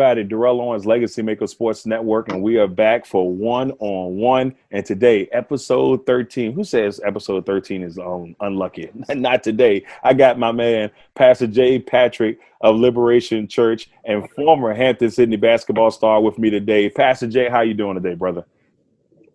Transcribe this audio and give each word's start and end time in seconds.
Everybody. 0.00 0.24
Darrell 0.24 0.62
Owens, 0.62 0.86
Legacy 0.86 1.20
Maker 1.20 1.46
Sports 1.46 1.84
Network, 1.84 2.30
and 2.30 2.42
we 2.42 2.56
are 2.56 2.66
back 2.66 3.04
for 3.04 3.30
one 3.30 3.72
on 3.80 4.16
one. 4.16 4.54
And 4.70 4.82
today, 4.82 5.28
episode 5.30 6.06
13. 6.06 6.54
Who 6.54 6.64
says 6.64 7.02
episode 7.04 7.44
13 7.44 7.82
is 7.82 7.98
um, 7.98 8.34
unlucky? 8.40 8.90
Not 9.10 9.42
today. 9.42 9.84
I 10.02 10.14
got 10.14 10.38
my 10.38 10.52
man, 10.52 10.90
Pastor 11.14 11.46
Jay 11.46 11.78
Patrick 11.78 12.38
of 12.62 12.76
Liberation 12.76 13.46
Church 13.46 13.90
and 14.06 14.26
former 14.30 14.72
Hampden-Sydney 14.72 15.36
basketball 15.36 15.90
star 15.90 16.22
with 16.22 16.38
me 16.38 16.48
today. 16.48 16.88
Pastor 16.88 17.26
Jay, 17.26 17.50
how 17.50 17.60
you 17.60 17.74
doing 17.74 17.96
today, 17.96 18.14
brother? 18.14 18.46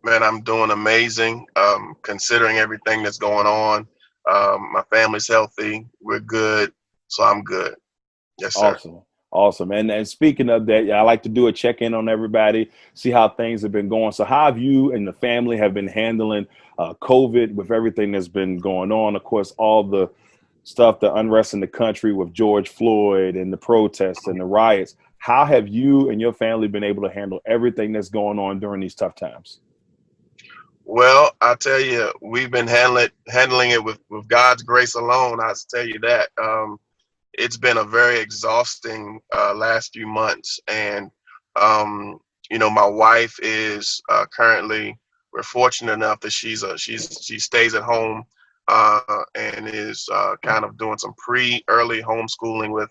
Man, 0.04 0.24
I'm 0.24 0.42
doing 0.42 0.72
amazing. 0.72 1.46
Um, 1.56 1.96
considering 2.02 2.58
everything 2.58 3.04
that's 3.04 3.20
going 3.20 3.46
on, 3.46 3.88
um, 4.28 4.72
my 4.74 4.82
family's 4.92 5.28
healthy. 5.28 5.86
We're 6.02 6.22
good, 6.22 6.74
so 7.08 7.24
I'm 7.24 7.44
good. 7.44 7.76
Yes, 8.40 8.56
sir. 8.56 8.74
Awesome. 8.74 9.04
Awesome. 9.36 9.74
And 9.74 9.92
and 9.92 10.08
speaking 10.08 10.50
of 10.50 10.66
that, 10.68 10.90
I 10.90 11.02
like 11.02 11.22
to 11.24 11.30
do 11.30 11.48
a 11.48 11.52
check 11.52 11.82
in 11.82 11.94
on 11.94 12.08
everybody, 12.08 12.72
see 12.94 13.12
how 13.12 13.28
things 13.28 13.62
have 13.64 13.72
been 13.74 13.90
going. 13.90 14.14
So, 14.14 14.24
how 14.24 14.46
have 14.46 14.58
you 14.58 14.94
and 14.94 15.06
the 15.06 15.12
family 15.12 15.58
have 15.58 15.74
been 15.74 15.90
handling 15.90 16.48
uh, 16.80 16.94
COVID 16.94 17.54
with 17.54 17.70
everything 17.70 18.14
that's 18.14 18.30
been 18.30 18.60
going 18.60 18.94
on? 18.94 19.14
Of 19.14 19.26
course, 19.26 19.52
all 19.58 19.84
the 19.84 20.10
stuff, 20.64 21.02
the 21.02 21.14
unrest 21.14 21.54
in 21.54 21.60
the 21.60 21.68
country 21.68 22.14
with 22.14 22.34
George 22.34 22.70
Floyd 22.70 23.36
and 23.36 23.52
the 23.52 23.58
protests 23.58 24.26
and 24.28 24.40
the 24.40 24.46
riots. 24.46 24.96
How 25.18 25.44
have 25.44 25.68
you 25.68 26.10
and 26.10 26.22
your 26.22 26.32
family 26.32 26.70
been 26.70 26.86
able 26.86 27.04
to 27.04 27.14
handle 27.14 27.42
everything 27.46 27.92
that's 27.92 28.10
going 28.10 28.40
on 28.40 28.62
during 28.62 28.80
these 28.80 28.96
tough 28.96 29.16
times? 29.16 29.60
Well, 30.86 31.36
I 31.42 31.56
tell 31.56 31.82
you, 31.82 32.14
we've 32.22 32.52
been 32.52 32.68
handling 32.68 33.10
handling 33.28 33.72
it 33.72 33.84
with, 33.84 34.00
with 34.10 34.30
God's 34.30 34.64
grace 34.64 34.96
alone. 34.96 35.42
I 35.42 35.52
tell 35.70 35.86
you 35.86 36.00
that. 36.00 36.30
Um, 36.42 36.80
it's 37.38 37.58
been 37.58 37.78
a 37.78 37.84
very 37.84 38.20
exhausting 38.20 39.20
uh, 39.36 39.54
last 39.54 39.94
few 39.94 40.08
months, 40.08 40.60
and 40.68 41.12
um, 41.56 42.20
you 42.50 42.60
know, 42.60 42.70
my 42.70 42.86
wife 42.86 43.36
is 43.42 44.02
uh, 44.10 44.26
currently. 44.36 44.98
We're 45.34 45.44
fortunate 45.44 45.94
enough 45.94 46.22
that 46.22 46.32
she's 46.32 46.64
a 46.64 46.78
she's 46.78 47.20
she 47.22 47.40
stays 47.40 47.76
at 47.76 47.84
home 47.84 48.24
uh, 48.68 49.24
and 49.36 49.68
is 49.68 50.08
uh, 50.12 50.36
kind 50.44 50.64
of 50.64 50.78
doing 50.78 50.98
some 50.98 51.14
pre 51.18 51.64
early 51.68 52.02
homeschooling 52.02 52.72
with 52.72 52.90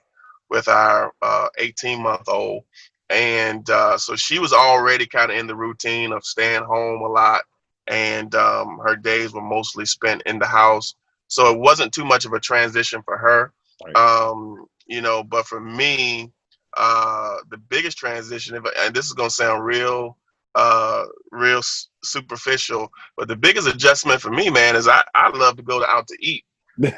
with 0.51 0.69
our 0.69 1.13
18 1.59 1.99
uh, 1.99 2.03
month 2.03 2.29
old, 2.29 2.65
and 3.11 3.69
uh, 3.71 3.97
so 3.97 4.15
she 4.15 4.39
was 4.39 4.53
already 4.53 5.07
kind 5.07 5.31
of 5.31 5.39
in 5.39 5.47
the 5.47 5.57
routine 5.57 6.13
of 6.13 6.25
staying 6.25 6.65
home 6.65 7.03
a 7.03 7.09
lot, 7.09 7.43
and 7.87 8.35
um, 8.35 8.79
her 8.85 8.97
days 8.97 9.33
were 9.33 9.41
mostly 9.41 9.87
spent 9.87 10.23
in 10.27 10.39
the 10.39 10.47
house. 10.47 10.95
So 11.29 11.51
it 11.53 11.59
wasn't 11.59 11.93
too 11.93 12.05
much 12.05 12.25
of 12.27 12.35
a 12.35 12.41
transition 12.41 13.03
for 13.05 13.17
her. 13.17 13.53
Right. 13.85 13.97
Um, 13.97 14.67
you 14.87 15.01
know, 15.01 15.23
but 15.23 15.47
for 15.47 15.61
me, 15.61 16.33
uh, 16.77 17.37
the 17.51 17.59
biggest 17.59 17.99
transition, 17.99 18.57
and 18.57 18.95
this 18.95 19.07
is 19.07 19.13
gonna 19.13 19.31
sound 19.31 19.65
real, 19.65 20.19
uh, 20.55 21.05
real 21.31 21.61
superficial, 22.03 22.89
but 23.17 23.29
the 23.29 23.37
biggest 23.37 23.69
adjustment 23.69 24.21
for 24.21 24.31
me, 24.31 24.51
man, 24.51 24.77
is 24.77 24.89
I 24.89 25.03
I 25.15 25.31
love 25.37 25.57
to 25.57 25.63
go 25.63 25.81
to, 25.81 25.87
out 25.89 26.07
to 26.09 26.17
eat. 26.21 26.45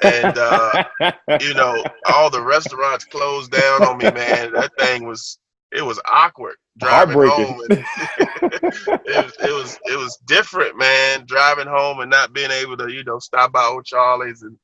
and 0.03 0.39
uh, 0.39 0.85
you 1.41 1.53
know 1.55 1.85
all 2.07 2.31
the 2.31 2.41
restaurants 2.43 3.05
closed 3.05 3.51
down 3.51 3.83
on 3.85 3.99
me 3.99 4.11
man 4.11 4.51
that 4.55 4.71
thing 4.79 5.07
was 5.07 5.39
it 5.71 5.83
was 5.83 6.01
awkward 6.11 6.55
driving 6.79 7.19
home 7.19 7.61
and 7.69 7.73
it, 8.43 9.25
was, 9.25 9.33
it 9.39 9.53
was 9.53 9.79
it 9.85 9.99
was 9.99 10.19
different 10.27 10.79
man 10.79 11.25
driving 11.27 11.67
home 11.67 12.01
and 12.01 12.11
not 12.11 12.33
being 12.33 12.51
able 12.51 12.77
to 12.77 12.91
you 12.91 13.05
know 13.05 13.19
stop 13.19 13.53
by 13.53 13.65
old 13.65 13.85
charlie's 13.85 14.41
and 14.41 14.57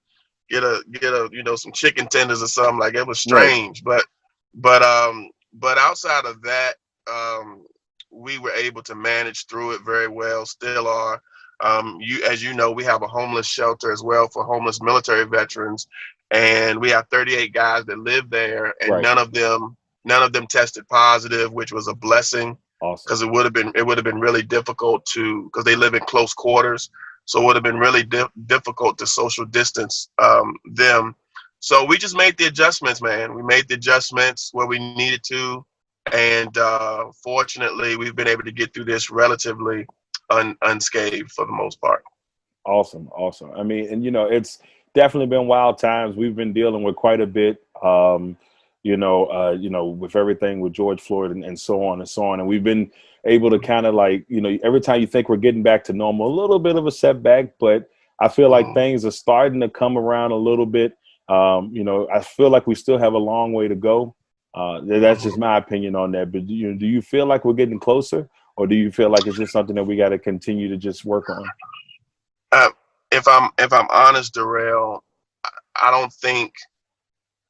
get 0.52 0.62
a 0.62 0.84
get 0.92 1.14
a 1.14 1.30
you 1.32 1.42
know 1.42 1.56
some 1.56 1.72
chicken 1.72 2.06
tenders 2.06 2.42
or 2.42 2.46
something 2.46 2.78
like 2.78 2.94
it 2.94 3.06
was 3.06 3.18
strange 3.18 3.82
right. 3.84 4.02
but 4.54 4.80
but 4.80 4.82
um 4.82 5.30
but 5.54 5.78
outside 5.78 6.26
of 6.26 6.42
that 6.42 6.74
um 7.10 7.64
we 8.10 8.38
were 8.38 8.52
able 8.52 8.82
to 8.82 8.94
manage 8.94 9.46
through 9.46 9.72
it 9.72 9.80
very 9.84 10.08
well 10.08 10.44
still 10.44 10.86
are 10.86 11.22
um 11.64 11.96
you 12.00 12.22
as 12.24 12.42
you 12.42 12.52
know 12.52 12.70
we 12.70 12.84
have 12.84 13.02
a 13.02 13.08
homeless 13.08 13.46
shelter 13.46 13.90
as 13.90 14.02
well 14.02 14.28
for 14.28 14.44
homeless 14.44 14.82
military 14.82 15.24
veterans 15.24 15.88
and 16.32 16.78
we 16.78 16.90
have 16.90 17.08
38 17.10 17.54
guys 17.54 17.86
that 17.86 17.98
live 17.98 18.28
there 18.28 18.74
and 18.82 18.90
right. 18.90 19.02
none 19.02 19.16
of 19.16 19.32
them 19.32 19.74
none 20.04 20.22
of 20.22 20.34
them 20.34 20.46
tested 20.46 20.86
positive 20.88 21.50
which 21.50 21.72
was 21.72 21.88
a 21.88 21.94
blessing 21.94 22.58
because 22.80 23.22
awesome. 23.22 23.28
it 23.28 23.32
would 23.32 23.44
have 23.46 23.54
been 23.54 23.72
it 23.74 23.86
would 23.86 23.96
have 23.96 24.04
been 24.04 24.20
really 24.20 24.42
difficult 24.42 25.02
to 25.06 25.44
because 25.44 25.64
they 25.64 25.76
live 25.76 25.94
in 25.94 26.00
close 26.00 26.34
quarters 26.34 26.90
so 27.24 27.40
it 27.40 27.44
would 27.44 27.56
have 27.56 27.62
been 27.62 27.78
really 27.78 28.02
di- 28.02 28.28
difficult 28.46 28.98
to 28.98 29.06
social 29.06 29.44
distance 29.44 30.08
um, 30.22 30.54
them. 30.64 31.14
So 31.60 31.84
we 31.84 31.96
just 31.96 32.16
made 32.16 32.36
the 32.36 32.46
adjustments, 32.46 33.00
man. 33.00 33.34
We 33.34 33.42
made 33.42 33.68
the 33.68 33.74
adjustments 33.74 34.50
where 34.52 34.66
we 34.66 34.78
needed 34.78 35.22
to, 35.28 35.64
and 36.12 36.56
uh, 36.58 37.06
fortunately, 37.22 37.96
we've 37.96 38.16
been 38.16 38.28
able 38.28 38.42
to 38.42 38.52
get 38.52 38.74
through 38.74 38.86
this 38.86 39.10
relatively 39.10 39.86
un- 40.30 40.56
unscathed 40.62 41.30
for 41.30 41.46
the 41.46 41.52
most 41.52 41.80
part. 41.80 42.02
Awesome, 42.64 43.08
awesome. 43.08 43.52
I 43.52 43.62
mean, 43.62 43.92
and 43.92 44.04
you 44.04 44.10
know, 44.10 44.26
it's 44.26 44.58
definitely 44.94 45.28
been 45.28 45.46
wild 45.46 45.78
times. 45.78 46.16
We've 46.16 46.36
been 46.36 46.52
dealing 46.52 46.82
with 46.82 46.96
quite 46.96 47.20
a 47.20 47.26
bit. 47.26 47.62
Um, 47.82 48.36
you 48.82 48.96
know, 48.96 49.26
uh, 49.26 49.52
you 49.52 49.70
know, 49.70 49.86
with 49.86 50.16
everything 50.16 50.60
with 50.60 50.72
George 50.72 51.00
Floyd 51.00 51.30
and, 51.30 51.44
and 51.44 51.58
so 51.58 51.86
on 51.86 52.00
and 52.00 52.08
so 52.08 52.24
on, 52.26 52.40
and 52.40 52.48
we've 52.48 52.64
been 52.64 52.90
able 53.24 53.50
to 53.50 53.58
kind 53.58 53.86
of 53.86 53.94
like 53.94 54.24
you 54.28 54.40
know 54.40 54.58
every 54.62 54.80
time 54.80 55.00
you 55.00 55.06
think 55.06 55.28
we're 55.28 55.36
getting 55.36 55.62
back 55.62 55.84
to 55.84 55.92
normal 55.92 56.26
a 56.26 56.34
little 56.40 56.58
bit 56.58 56.76
of 56.76 56.86
a 56.86 56.90
setback 56.90 57.54
but 57.58 57.88
i 58.20 58.28
feel 58.28 58.48
like 58.48 58.66
mm. 58.66 58.74
things 58.74 59.04
are 59.04 59.10
starting 59.10 59.60
to 59.60 59.68
come 59.68 59.96
around 59.96 60.32
a 60.32 60.36
little 60.36 60.66
bit. 60.66 60.96
Um, 61.28 61.70
you 61.72 61.84
know 61.84 62.08
i 62.12 62.20
feel 62.20 62.50
like 62.50 62.66
we 62.66 62.74
still 62.74 62.98
have 62.98 63.14
a 63.14 63.18
long 63.18 63.52
way 63.52 63.68
to 63.68 63.76
go. 63.76 64.14
Uh, 64.54 64.80
that's 64.84 65.22
just 65.22 65.38
my 65.38 65.56
opinion 65.56 65.96
on 65.96 66.12
that 66.12 66.30
but 66.30 66.46
do 66.46 66.52
you, 66.52 66.74
do 66.74 66.86
you 66.86 67.00
feel 67.00 67.24
like 67.24 67.44
we're 67.44 67.54
getting 67.54 67.80
closer 67.80 68.28
or 68.56 68.66
do 68.66 68.74
you 68.74 68.92
feel 68.92 69.08
like 69.08 69.26
it's 69.26 69.38
just 69.38 69.52
something 69.52 69.74
that 69.74 69.84
we 69.84 69.96
got 69.96 70.10
to 70.10 70.18
continue 70.18 70.68
to 70.68 70.76
just 70.76 71.06
work 71.06 71.30
on? 71.30 71.42
Uh, 72.50 72.68
if 73.10 73.26
i'm 73.26 73.48
if 73.58 73.72
i'm 73.72 73.86
honest 73.88 74.34
darrell 74.34 75.02
i 75.80 75.90
don't 75.90 76.12
think 76.12 76.52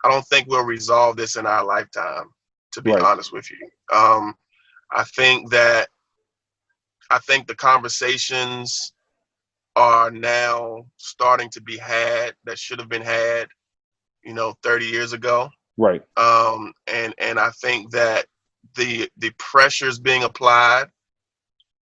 i 0.04 0.10
don't 0.10 0.26
think 0.26 0.48
we'll 0.48 0.64
resolve 0.64 1.16
this 1.16 1.36
in 1.36 1.46
our 1.46 1.64
lifetime 1.64 2.26
to 2.72 2.80
be 2.82 2.92
right. 2.92 3.02
honest 3.02 3.32
with 3.32 3.50
you 3.50 3.68
um, 3.96 4.34
I 4.92 5.04
think 5.04 5.50
that 5.50 5.88
I 7.10 7.18
think 7.18 7.46
the 7.46 7.54
conversations 7.54 8.92
are 9.74 10.10
now 10.10 10.86
starting 10.98 11.48
to 11.50 11.60
be 11.60 11.78
had 11.78 12.34
that 12.44 12.58
should 12.58 12.78
have 12.78 12.88
been 12.88 13.02
had, 13.02 13.48
you 14.22 14.34
know, 14.34 14.54
30 14.62 14.86
years 14.86 15.12
ago. 15.12 15.50
Right. 15.78 16.02
Um, 16.16 16.72
and 16.86 17.14
and 17.18 17.38
I 17.38 17.50
think 17.62 17.90
that 17.92 18.26
the 18.76 19.08
the 19.16 19.30
pressure 19.38 19.88
is 19.88 19.98
being 19.98 20.24
applied 20.24 20.86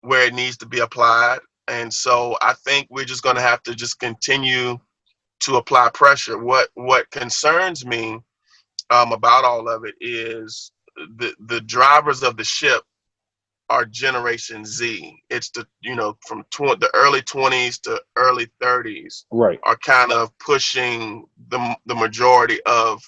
where 0.01 0.25
it 0.25 0.33
needs 0.33 0.55
to 0.57 0.65
be 0.65 0.79
applied, 0.79 1.39
and 1.67 1.91
so 1.93 2.37
I 2.41 2.53
think 2.53 2.87
we're 2.89 3.05
just 3.05 3.23
going 3.23 3.35
to 3.35 3.41
have 3.41 3.63
to 3.63 3.75
just 3.75 3.99
continue 3.99 4.79
to 5.41 5.55
apply 5.57 5.89
pressure. 5.93 6.37
What 6.37 6.69
what 6.75 7.09
concerns 7.11 7.85
me 7.85 8.19
um, 8.89 9.11
about 9.11 9.45
all 9.45 9.69
of 9.69 9.85
it 9.85 9.95
is 9.99 10.71
the 10.95 11.33
the 11.47 11.61
drivers 11.61 12.23
of 12.23 12.37
the 12.37 12.43
ship 12.43 12.83
are 13.69 13.85
Generation 13.85 14.65
Z. 14.65 15.23
It's 15.29 15.49
the 15.51 15.65
you 15.81 15.95
know 15.95 16.17
from 16.27 16.43
tw- 16.51 16.79
the 16.79 16.89
early 16.93 17.21
20s 17.21 17.81
to 17.81 18.01
early 18.15 18.47
30s. 18.61 19.25
Right. 19.31 19.59
Are 19.63 19.77
kind 19.77 20.11
of 20.11 20.37
pushing 20.39 21.25
the 21.49 21.75
the 21.85 21.95
majority 21.95 22.59
of 22.65 23.01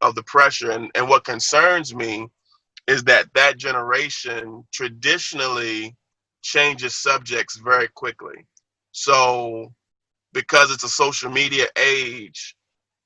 of 0.00 0.14
the 0.14 0.22
pressure, 0.24 0.70
and 0.70 0.90
and 0.94 1.08
what 1.08 1.24
concerns 1.24 1.94
me 1.94 2.28
is 2.86 3.04
that 3.04 3.32
that 3.34 3.56
generation 3.58 4.64
traditionally 4.72 5.96
changes 6.42 6.96
subjects 6.96 7.56
very 7.58 7.88
quickly. 7.88 8.46
So 8.92 9.72
because 10.32 10.70
it's 10.70 10.84
a 10.84 10.88
social 10.88 11.30
media 11.30 11.66
age, 11.76 12.56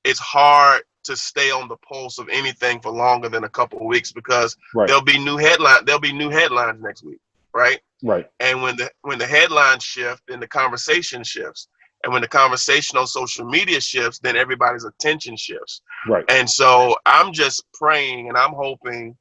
it's 0.03 0.19
hard 0.19 0.83
to 1.05 1.15
stay 1.15 1.51
on 1.51 1.67
the 1.67 1.77
pulse 1.77 2.17
of 2.17 2.27
anything 2.29 2.79
for 2.79 2.91
longer 2.91 3.29
than 3.29 3.43
a 3.43 3.49
couple 3.49 3.79
of 3.79 3.85
weeks 3.85 4.11
because 4.11 4.57
Right. 4.73 4.87
there'll 4.87 5.03
be 5.03 5.19
new 5.19 5.37
headline 5.37 5.85
there'll 5.85 6.01
be 6.01 6.13
new 6.13 6.29
headlines 6.29 6.81
next 6.81 7.03
week, 7.03 7.19
right? 7.53 7.79
Right. 8.03 8.27
And 8.39 8.61
when 8.61 8.75
the 8.75 8.91
when 9.01 9.19
the 9.19 9.27
headlines 9.27 9.83
shift, 9.83 10.23
then 10.27 10.39
the 10.39 10.47
conversation 10.47 11.23
shifts. 11.23 11.67
And 12.03 12.13
when 12.13 12.21
the 12.21 12.27
conversation 12.27 12.99
on 12.99 13.07
social 13.07 13.45
media 13.45 13.81
shifts, 13.81 14.19
then 14.19 14.35
everybody's 14.35 14.85
attention 14.85 15.35
shifts. 15.35 15.81
Right. 16.07 16.23
And 16.29 16.47
so 16.47 16.95
I'm 17.07 17.33
just 17.33 17.63
praying 17.73 18.29
and 18.29 18.37
I'm 18.37 18.53
hoping 18.53 19.17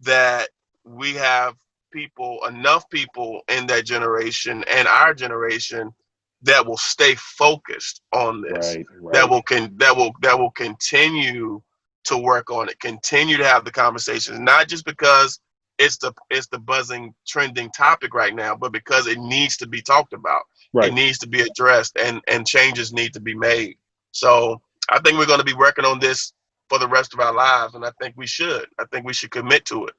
that 0.00 0.48
we 0.84 1.14
have 1.14 1.56
people, 1.92 2.38
enough 2.46 2.88
people 2.90 3.40
in 3.48 3.66
that 3.66 3.86
generation 3.86 4.62
and 4.68 4.86
our 4.86 5.14
generation 5.14 5.92
that 6.42 6.64
will 6.64 6.76
stay 6.76 7.14
focused 7.16 8.02
on 8.12 8.42
this 8.42 8.76
Right. 8.76 8.86
Right. 9.00 9.14
that 9.14 9.30
will 9.30 9.42
can 9.42 9.76
that 9.78 9.96
will 9.96 10.12
that 10.22 10.38
will 10.38 10.50
continue 10.52 11.62
to 12.04 12.16
work 12.16 12.50
on 12.50 12.68
it 12.68 12.78
continue 12.80 13.36
to 13.36 13.46
have 13.46 13.64
the 13.64 13.70
conversations 13.70 14.38
not 14.38 14.68
just 14.68 14.84
because 14.84 15.40
it's 15.78 15.98
the 15.98 16.12
it's 16.30 16.46
the 16.48 16.58
buzzing 16.58 17.14
trending 17.26 17.70
topic 17.70 18.14
right 18.14 18.34
now 18.34 18.54
but 18.54 18.72
because 18.72 19.06
it 19.06 19.18
needs 19.18 19.56
to 19.56 19.66
be 19.66 19.82
talked 19.82 20.12
about 20.12 20.42
right. 20.72 20.88
it 20.88 20.94
needs 20.94 21.18
to 21.18 21.28
be 21.28 21.40
addressed 21.40 21.96
and 21.98 22.20
and 22.28 22.46
changes 22.46 22.92
need 22.92 23.12
to 23.12 23.20
be 23.20 23.34
made 23.34 23.76
so 24.12 24.60
i 24.90 24.98
think 25.00 25.18
we're 25.18 25.26
going 25.26 25.38
to 25.38 25.44
be 25.44 25.54
working 25.54 25.84
on 25.84 25.98
this 25.98 26.32
for 26.68 26.78
the 26.78 26.88
rest 26.88 27.12
of 27.14 27.20
our 27.20 27.34
lives 27.34 27.74
and 27.74 27.84
i 27.84 27.90
think 28.00 28.14
we 28.16 28.26
should 28.26 28.66
i 28.78 28.84
think 28.92 29.04
we 29.04 29.12
should 29.12 29.30
commit 29.30 29.64
to 29.64 29.86
it 29.86 29.94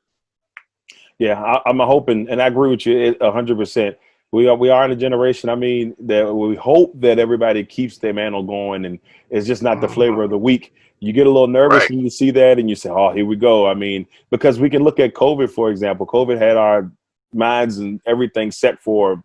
Yeah, 1.20 1.42
I, 1.44 1.60
I'm 1.66 1.80
hoping, 1.80 2.30
and 2.30 2.42
I 2.42 2.48
agree 2.48 2.70
with 2.70 2.86
you 2.86 3.16
a 3.20 3.32
hundred 3.32 3.58
percent. 3.58 3.98
We 4.32 4.48
are 4.48 4.56
we 4.56 4.70
are 4.70 4.86
in 4.86 4.92
a 4.92 4.96
generation. 4.96 5.50
I 5.50 5.56
mean, 5.56 5.96
that 6.02 6.32
we 6.34 6.56
hope 6.56 6.92
that 7.02 7.18
everybody 7.20 7.64
keeps 7.64 7.98
their 7.98 8.14
mantle 8.14 8.44
going, 8.44 8.86
and 8.86 9.00
it's 9.30 9.48
just 9.48 9.64
not 9.64 9.82
the 9.82 9.88
Mhm. 9.88 9.94
flavor 9.94 10.24
of 10.24 10.30
the 10.30 10.38
week. 10.38 10.74
You 11.00 11.14
get 11.14 11.26
a 11.26 11.30
little 11.32 11.48
nervous 11.48 11.82
Right. 11.84 11.90
when 11.92 12.00
you 12.02 12.10
see 12.10 12.30
that, 12.32 12.60
and 12.60 12.70
you 12.70 12.76
say, 12.76 12.90
"Oh, 12.90 13.10
here 13.12 13.26
we 13.26 13.36
go." 13.36 13.66
I 13.66 13.74
mean, 13.74 14.06
because 14.30 14.60
we 14.60 14.70
can 14.70 14.84
look 14.84 15.00
at 15.00 15.14
COVID, 15.14 15.50
for 15.50 15.72
example. 15.72 16.06
COVID 16.06 16.38
had 16.38 16.58
our 16.58 16.92
minds 17.34 17.80
and 17.80 18.02
everything 18.06 18.52
set 18.52 18.80
for 18.80 19.24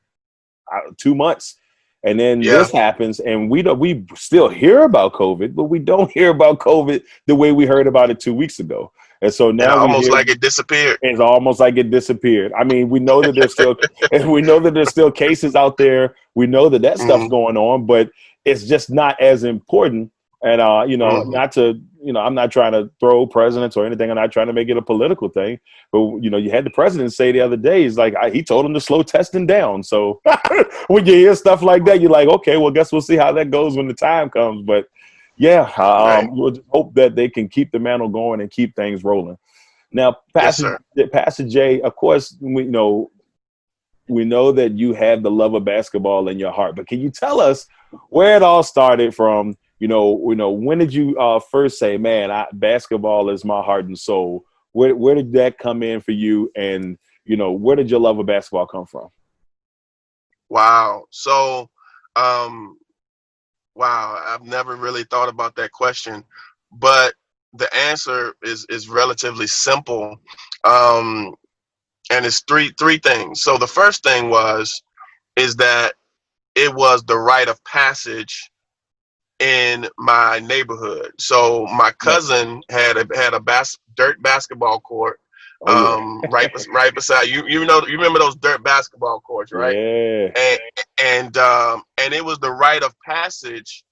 uh, 0.73 0.81
two 0.97 1.15
months, 1.15 1.57
and 2.05 2.19
then 2.19 2.41
Yeah. 2.41 2.57
this 2.59 2.71
happens, 2.71 3.21
and 3.21 3.51
we 3.51 3.61
don't. 3.61 3.79
We 3.79 4.05
still 4.15 4.49
hear 4.49 4.81
about 4.81 5.13
COVID, 5.13 5.55
but 5.55 5.65
we 5.65 5.79
don't 5.79 6.11
hear 6.19 6.31
about 6.31 6.59
COVID 6.61 7.03
the 7.27 7.35
way 7.35 7.53
we 7.53 7.67
heard 7.67 7.87
about 7.87 8.09
it 8.09 8.19
two 8.21 8.33
weeks 8.33 8.59
ago. 8.59 8.91
And 9.25 9.33
so 9.33 9.51
now 9.51 9.75
we 9.77 9.81
almost 9.81 10.11
like 10.11 10.29
it 10.29 10.41
disappeared 10.41 10.99
it's 11.01 11.19
almost 11.19 11.59
like 11.59 11.79
it 11.79 11.91
disappeared. 11.91 12.53
I 12.53 12.63
mean, 12.63 12.91
we 12.91 13.01
know 13.01 13.23
that 13.23 13.35
there's 13.35 13.53
still, 13.55 13.75
and 14.13 14.31
we 14.37 14.43
know 14.43 14.61
that 14.61 14.75
there's 14.75 14.91
still 14.91 15.11
cases 15.11 15.57
out 15.57 15.79
there. 15.79 16.15
We 16.35 16.47
know 16.47 16.69
that 16.69 16.83
that 16.83 16.99
stuff's 16.99 17.25
Mhm. 17.25 17.31
going 17.31 17.57
on, 17.57 17.87
but 17.87 18.11
it's 18.45 18.65
just 18.65 18.91
not 18.91 19.19
as 19.23 19.43
important. 19.43 20.11
And 20.43 20.61
uh, 20.61 20.85
you 20.87 20.99
know, 20.99 21.23
Mhm. 21.23 21.33
not 21.33 21.53
to, 21.53 21.81
you 22.03 22.13
know, 22.13 22.21
I'm 22.21 22.35
not 22.35 22.51
trying 22.53 22.73
to 22.73 22.91
throw 23.01 23.27
presidents 23.27 23.79
or 23.79 23.87
anything. 23.87 24.11
I'm 24.11 24.17
not 24.17 24.31
trying 24.31 24.49
to 24.49 24.53
make 24.53 24.69
it 24.69 24.77
a 24.77 24.83
political 24.83 25.31
thing. 25.31 25.59
But 25.91 26.01
you 26.21 26.29
know, 26.29 26.37
you 26.37 26.51
had 26.51 26.67
the 26.67 26.71
president 26.71 27.15
say 27.15 27.33
the 27.33 27.41
other 27.41 27.57
day, 27.57 27.85
he's 27.85 27.97
like, 27.97 28.15
I, 28.17 28.29
he 28.29 28.43
told 28.43 28.67
him 28.67 28.75
to 28.75 28.81
slow 28.81 29.03
testing 29.03 29.47
down. 29.47 29.83
So 29.85 30.21
when 30.89 31.07
you 31.07 31.15
hear 31.15 31.35
stuff 31.35 31.63
like 31.63 31.87
that, 31.87 32.03
you're 32.03 32.11
like, 32.11 32.29
okay, 32.29 32.59
well, 32.59 32.71
guess 32.71 32.93
we'll 32.93 33.01
see 33.01 33.17
how 33.17 33.33
that 33.33 33.51
goes 33.51 33.75
when 33.75 33.89
the 33.89 33.95
time 33.95 34.29
comes. 34.29 34.61
But 34.67 34.85
yeah, 35.37 35.63
um, 35.77 36.07
Right. 36.07 36.29
we'll 36.31 36.51
just 36.51 36.67
hope 36.69 36.95
that 36.95 37.15
they 37.17 37.29
can 37.29 37.49
keep 37.49 37.73
the 37.73 37.79
mantle 37.79 38.09
going 38.09 38.41
and 38.41 38.51
keep 38.51 38.75
things 38.77 39.05
rolling. 39.05 39.39
Now, 39.93 40.19
Yes, 40.35 40.61
Pastor, 40.61 40.81
Pastor 41.13 41.49
Jay, 41.49 41.81
of 41.81 41.95
course, 41.97 42.37
we 42.41 42.65
know 42.65 43.11
we 44.09 44.25
know 44.25 44.53
that 44.53 44.73
you 44.73 44.93
have 44.93 45.23
the 45.23 45.31
love 45.31 45.55
of 45.55 45.65
basketball 45.65 46.29
in 46.29 46.39
your 46.39 46.53
heart, 46.53 46.77
but 46.77 46.87
can 46.87 47.01
you 47.01 47.11
tell 47.11 47.41
us 47.41 47.67
where 48.11 48.37
it 48.37 48.43
all 48.43 48.63
started 48.63 49.15
from? 49.15 49.57
You 49.79 49.89
know, 49.89 50.21
you 50.29 50.35
know, 50.35 50.51
when 50.51 50.79
did 50.79 50.93
you 50.93 51.19
uh, 51.19 51.41
first 51.41 51.79
say, 51.79 51.97
"Man, 51.97 52.31
I, 52.31 52.47
basketball 52.53 53.31
is 53.31 53.45
my 53.45 53.63
heart 53.63 53.87
and 53.87 53.99
soul"? 53.99 54.45
Where 54.73 54.95
where 54.95 55.15
did 55.15 55.33
that 55.35 55.59
come 55.59 55.83
in 55.83 56.01
for 56.01 56.13
you? 56.13 56.51
And 56.55 56.99
you 57.25 57.37
know, 57.37 57.53
where 57.53 57.77
did 57.77 57.91
your 57.91 58.01
love 58.01 58.19
of 58.19 58.27
basketball 58.27 58.67
come 58.67 58.87
from? 58.87 59.09
Wow. 60.49 61.05
So, 61.11 61.71
um, 62.17 62.79
wow, 63.77 64.21
I've 64.27 64.45
never 64.45 64.77
really 64.77 65.05
thought 65.05 65.29
about 65.31 65.57
that 65.57 65.73
question, 65.73 66.25
but 66.73 67.15
the 67.55 67.75
answer 67.77 68.35
is 68.43 68.67
is 68.71 68.89
relatively 68.89 69.47
simple, 69.49 70.19
um, 70.65 71.35
and 72.11 72.27
it's 72.27 72.43
three 72.49 72.73
three 72.79 72.99
things. 72.99 73.43
So 73.43 73.59
the 73.59 73.69
first 73.69 74.05
thing 74.05 74.31
was 74.31 74.83
is 75.37 75.57
that 75.57 75.95
it 76.57 76.75
was 76.75 77.05
the 77.05 77.19
rite 77.19 77.49
of 77.49 77.63
passage 77.65 78.51
in 79.41 79.87
my 79.99 80.41
neighborhood. 80.41 81.13
So 81.19 81.67
my 81.67 81.93
cousin 81.93 82.63
had 82.71 82.97
a 82.97 83.07
had 83.17 83.35
a 83.35 83.41
bas- 83.41 83.79
dirt 83.97 84.23
basketball 84.23 84.81
court 84.81 85.21
Oh, 85.67 85.99
um, 85.99 86.23
right 86.31 86.51
right 86.73 86.95
beside 86.95 87.25
you. 87.25 87.47
You 87.47 87.65
know 87.65 87.83
you 87.87 87.97
remember 87.97 88.19
those 88.19 88.37
dirt 88.37 88.63
basketball 88.63 89.21
courts, 89.21 89.53
right? 89.53 89.75
Yeah. 89.75 90.31
and 90.37 90.61
and 91.01 91.37
um 91.37 91.83
and 91.99 92.13
it 92.13 92.25
was 92.25 92.39
the 92.39 92.51
rite 92.51 92.83
of 92.83 92.95
passage 93.01 93.85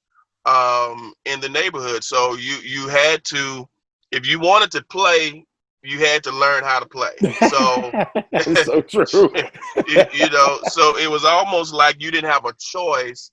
um 0.44 1.14
in 1.24 1.40
the 1.40 1.48
neighborhood 1.48 2.02
so 2.02 2.34
you 2.34 2.56
you 2.64 2.88
had 2.88 3.22
to 3.24 3.68
if 4.10 4.26
you 4.26 4.40
wanted 4.40 4.72
to 4.72 4.82
play 4.90 5.44
you 5.84 5.98
had 5.98 6.22
to 6.22 6.32
learn 6.32 6.64
how 6.64 6.80
to 6.80 6.86
play 6.86 7.12
so 7.48 7.90
so 8.64 8.80
true. 9.06 9.32
you, 9.88 10.02
you 10.12 10.30
know 10.30 10.58
so 10.64 10.96
it 10.98 11.08
was 11.08 11.24
almost 11.24 11.72
like 11.72 12.02
you 12.02 12.10
didn't 12.10 12.30
have 12.30 12.44
a 12.44 12.52
choice 12.58 13.30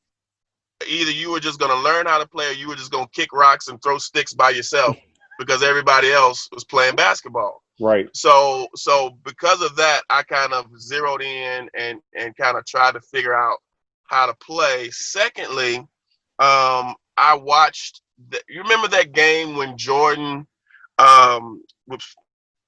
either 0.88 1.12
you 1.12 1.32
were 1.32 1.40
just 1.40 1.60
going 1.60 1.72
to 1.72 1.84
learn 1.84 2.06
how 2.06 2.18
to 2.18 2.28
play 2.28 2.48
or 2.50 2.54
you 2.54 2.68
were 2.68 2.76
just 2.76 2.92
going 2.92 3.06
to 3.06 3.12
kick 3.12 3.34
rocks 3.34 3.68
and 3.68 3.82
throw 3.82 3.98
sticks 3.98 4.34
by 4.34 4.50
yourself 4.52 4.96
because 5.40 5.64
everybody 5.64 6.12
else 6.12 6.48
was 6.54 6.64
playing 6.64 6.96
basketball 6.96 7.64
Right. 7.80 8.10
so 8.14 8.68
so 8.76 9.18
because 9.24 9.62
of 9.62 9.76
that 9.78 10.02
i 10.10 10.24
kind 10.24 10.54
of 10.54 10.66
zeroed 10.80 11.22
in 11.22 11.70
and 11.74 12.00
and 12.18 12.36
kind 12.36 12.58
of 12.58 12.66
tried 12.66 12.94
to 12.94 13.02
figure 13.02 13.34
out 13.34 13.58
how 14.08 14.26
to 14.26 14.34
play 14.36 14.90
secondly 14.92 15.78
um 16.40 16.96
i 17.18 17.34
watched 17.36 18.02
the, 18.30 18.42
you 18.50 18.62
remember 18.62 18.88
that 18.88 19.14
game 19.14 19.56
when 19.56 19.78
jordan 19.78 20.46
um 20.98 21.62
was, 21.88 22.04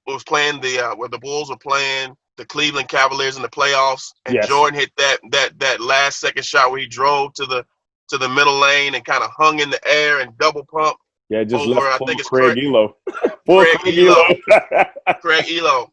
was 0.06 0.24
playing 0.24 0.60
the 0.60 0.78
uh 0.80 0.94
where 0.96 1.08
the 1.08 1.18
bulls 1.18 1.50
were 1.50 1.56
playing 1.56 2.14
the 2.38 2.46
cleveland 2.46 2.88
cavaliers 2.88 3.36
in 3.36 3.42
the 3.42 3.48
playoffs 3.48 4.12
and 4.26 4.34
Yes. 4.34 4.48
jordan 4.48 4.78
hit 4.78 4.90
that 4.96 5.18
that 5.30 5.58
that 5.58 5.80
last 5.80 6.20
second 6.20 6.44
shot 6.44 6.70
where 6.70 6.80
he 6.80 6.86
drove 6.86 7.34
to 7.34 7.46
the 7.46 7.64
to 8.08 8.18
the 8.18 8.28
middle 8.28 8.58
lane 8.58 8.94
and 8.94 9.04
kind 9.04 9.22
of 9.22 9.30
hung 9.36 9.60
in 9.60 9.70
the 9.70 9.80
air 9.88 10.20
and 10.20 10.36
double 10.38 10.64
pump 10.64 10.96
Yeah, 11.28 11.44
just 11.44 11.66
Over, 11.66 11.80
left 11.80 12.02
I 12.02 12.06
think 12.06 12.20
it's 12.20 12.28
Craig 12.28 12.56
Ehlo. 12.56 12.94
Full 13.46 13.64
Craig 13.64 13.78
Craig 13.78 13.94
Ehlo. 13.94 14.86
Craig 15.20 15.44
Ehlo. 15.44 15.90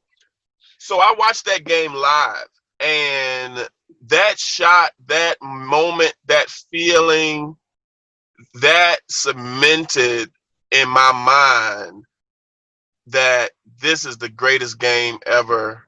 So 0.77 0.99
I 0.99 1.13
watched 1.17 1.45
that 1.45 1.65
game 1.65 1.93
live, 1.93 2.47
and 2.79 3.67
that 4.07 4.39
shot, 4.39 4.91
that 5.07 5.37
moment, 5.41 6.13
that 6.25 6.49
feeling, 6.49 7.55
that 8.55 8.97
cemented 9.09 10.31
in 10.71 10.87
my 10.87 11.11
mind 11.11 12.05
that 13.07 13.51
this 13.81 14.05
is 14.05 14.17
the 14.17 14.29
greatest 14.29 14.79
game 14.79 15.17
ever 15.25 15.87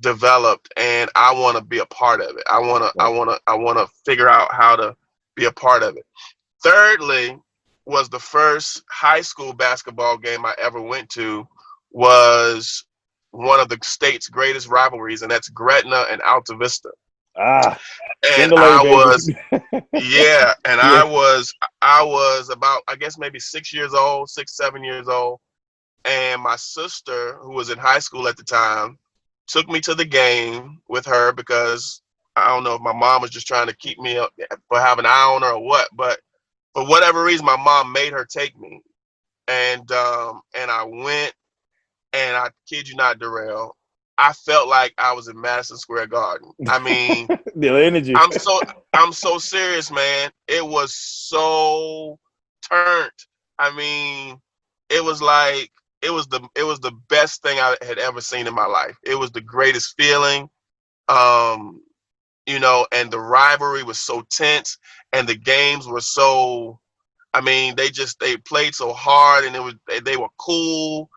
developed 0.00 0.72
and 0.76 1.10
I 1.14 1.32
want 1.32 1.56
to 1.56 1.64
be 1.64 1.78
a 1.78 1.86
part 1.86 2.20
of 2.20 2.36
it. 2.36 2.42
I 2.50 2.58
want 2.58 2.84
to 2.84 3.02
I 3.02 3.08
want 3.08 3.30
to 3.30 3.40
I 3.46 3.54
want 3.54 3.78
to 3.78 3.86
figure 4.04 4.28
out 4.28 4.52
how 4.52 4.76
to 4.76 4.96
be 5.36 5.46
a 5.46 5.52
part 5.52 5.82
of 5.82 5.96
it. 5.96 6.04
Thirdly, 6.62 7.38
was 7.86 8.08
the 8.08 8.18
first 8.18 8.82
high 8.90 9.20
school 9.22 9.52
basketball 9.52 10.18
game 10.18 10.44
I 10.46 10.54
ever 10.58 10.80
went 10.80 11.10
to 11.10 11.46
was 11.90 12.84
one 13.32 13.60
of 13.60 13.68
the 13.68 13.78
state's 13.82 14.28
greatest 14.28 14.68
rivalries 14.68 15.22
and 15.22 15.30
that's 15.30 15.48
Gretna 15.48 16.06
and 16.10 16.20
Altavista. 16.22 16.90
ah, 17.36 17.78
And 18.36 18.52
I 18.56 18.82
baby. 18.82 18.96
was 19.04 19.30
yeah, 19.96 20.54
and 20.64 20.80
Yeah. 20.80 21.02
I 21.02 21.04
was 21.04 21.52
I 21.80 22.02
was 22.02 22.50
about 22.50 22.82
I 22.88 22.96
guess 22.96 23.18
maybe 23.18 23.38
six 23.40 23.72
years 23.72 23.94
old, 23.94 24.28
six 24.30 24.56
seven 24.56 24.84
years 24.84 25.08
old, 25.08 25.40
and 26.04 26.40
my 26.42 26.56
sister, 26.56 27.34
who 27.40 27.50
was 27.52 27.70
in 27.70 27.78
high 27.78 27.98
school 27.98 28.28
at 28.28 28.36
the 28.36 28.44
time, 28.44 28.98
took 29.46 29.68
me 29.68 29.80
to 29.80 29.94
the 29.94 30.04
game 30.04 30.80
with 30.88 31.06
her 31.06 31.32
because 31.32 32.02
I 32.36 32.48
don't 32.48 32.64
know 32.64 32.74
if 32.74 32.80
my 32.80 32.92
mom 32.92 33.22
was 33.22 33.30
just 33.30 33.46
trying 33.46 33.66
to 33.68 33.76
keep 33.76 33.98
me 33.98 34.16
up 34.18 34.32
for 34.68 34.80
have 34.80 34.98
an 34.98 35.06
eye 35.06 35.24
on 35.34 35.42
her 35.42 35.52
or 35.52 35.64
what, 35.64 35.88
but 35.92 36.20
for 36.74 36.86
whatever 36.86 37.22
reason, 37.24 37.46
my 37.46 37.56
mom 37.56 37.92
made 37.92 38.12
her 38.12 38.24
take 38.24 38.58
me, 38.58 38.82
and 39.48 39.90
um 39.92 40.40
and 40.56 40.70
I 40.70 40.84
went, 40.84 41.34
and 42.12 42.36
I 42.36 42.50
kid 42.68 42.88
you 42.88 42.96
not, 42.96 43.18
Darrell, 43.18 43.76
I 44.18 44.32
felt 44.32 44.68
like 44.68 44.94
I 44.98 45.12
was 45.12 45.28
in 45.28 45.40
Madison 45.40 45.78
Square 45.78 46.08
Garden. 46.08 46.52
I 46.68 46.78
mean. 46.78 47.26
the 47.56 47.68
energy. 47.68 48.14
I'm 48.16 48.32
so 48.32 48.60
I'm 48.92 49.12
so 49.12 49.38
serious, 49.38 49.90
man. 49.90 50.30
It 50.48 50.64
was 50.64 50.94
so 50.94 52.18
turned. 52.68 53.10
I 53.58 53.74
mean, 53.74 54.40
it 54.90 55.02
was 55.02 55.22
like 55.22 55.70
it 56.02 56.12
was 56.12 56.26
the 56.28 56.46
it 56.54 56.64
was 56.64 56.80
the 56.80 56.92
best 57.08 57.42
thing 57.42 57.58
I 57.58 57.76
had 57.82 57.98
ever 57.98 58.20
seen 58.20 58.46
in 58.46 58.54
my 58.54 58.66
life. 58.66 58.96
It 59.04 59.14
was 59.14 59.30
the 59.32 59.40
greatest 59.40 59.94
feeling. 59.96 60.48
Um 61.08 61.82
you 62.46 62.58
know, 62.58 62.86
and 62.92 63.10
the 63.10 63.20
rivalry 63.20 63.82
was 63.82 64.00
so 64.00 64.22
tense, 64.30 64.78
and 65.12 65.28
the 65.28 65.36
games 65.36 65.86
were 65.86 66.00
so. 66.00 66.78
I 67.34 67.40
mean, 67.40 67.76
they 67.76 67.88
just 67.88 68.20
they 68.20 68.36
played 68.36 68.74
so 68.74 68.92
hard, 68.92 69.44
and 69.44 69.56
it 69.56 69.62
was 69.62 69.74
they, 69.88 70.00
they 70.00 70.16
were 70.16 70.28
cool, 70.38 71.08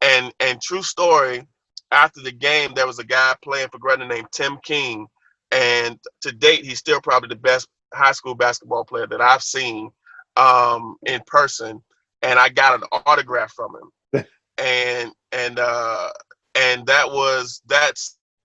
and 0.00 0.32
and 0.40 0.60
true 0.60 0.82
story. 0.82 1.46
After 1.90 2.20
the 2.20 2.32
game, 2.32 2.72
there 2.74 2.86
was 2.86 2.98
a 2.98 3.04
guy 3.04 3.34
playing 3.42 3.68
for 3.70 3.78
Gretna 3.78 4.06
named 4.06 4.28
Tim 4.32 4.58
King, 4.64 5.06
and 5.52 5.98
to 6.22 6.32
date, 6.32 6.64
he's 6.64 6.78
still 6.78 7.00
probably 7.00 7.28
the 7.28 7.36
best 7.36 7.68
high 7.92 8.12
school 8.12 8.34
basketball 8.34 8.84
player 8.84 9.06
that 9.06 9.20
I've 9.20 9.42
seen 9.42 9.90
um, 10.36 10.96
in 11.06 11.20
person. 11.26 11.82
And 12.22 12.38
I 12.38 12.48
got 12.48 12.80
an 12.80 12.88
autograph 13.06 13.52
from 13.52 13.74
him, 13.76 14.24
and 14.58 15.12
and 15.32 15.58
uh, 15.58 16.10
and 16.54 16.86
that 16.86 17.10
was 17.10 17.60
that 17.66 17.92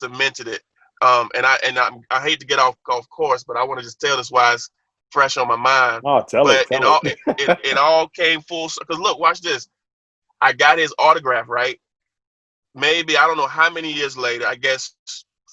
cemented 0.01 0.47
it. 0.47 0.61
Um, 1.01 1.29
and 1.35 1.45
I 1.45 1.57
and 1.65 1.77
I'm, 1.79 2.01
I 2.11 2.21
hate 2.21 2.39
to 2.41 2.45
get 2.45 2.59
off 2.59 2.75
off 2.89 3.09
course, 3.09 3.43
but 3.43 3.57
I 3.57 3.63
want 3.63 3.79
to 3.79 3.85
just 3.85 4.01
tell 4.01 4.17
this 4.17 4.31
why 4.31 4.53
it's 4.53 4.69
fresh 5.11 5.37
on 5.37 5.47
my 5.47 5.55
mind. 5.55 6.01
Oh, 6.05 6.21
tell 6.27 6.43
but 6.43 6.61
it. 6.61 6.67
Tell 6.67 6.81
it, 6.81 6.85
all, 6.85 6.99
it. 7.03 7.17
it, 7.27 7.49
it, 7.49 7.59
it 7.63 7.77
all 7.77 8.07
came 8.09 8.41
full 8.41 8.69
because 8.79 8.99
look, 8.99 9.19
watch 9.19 9.41
this. 9.41 9.69
I 10.41 10.53
got 10.53 10.77
his 10.77 10.93
autograph 10.99 11.47
right. 11.47 11.79
Maybe 12.75 13.17
I 13.17 13.27
don't 13.27 13.37
know 13.37 13.47
how 13.47 13.69
many 13.69 13.91
years 13.91 14.17
later. 14.17 14.45
I 14.45 14.55
guess 14.55 14.93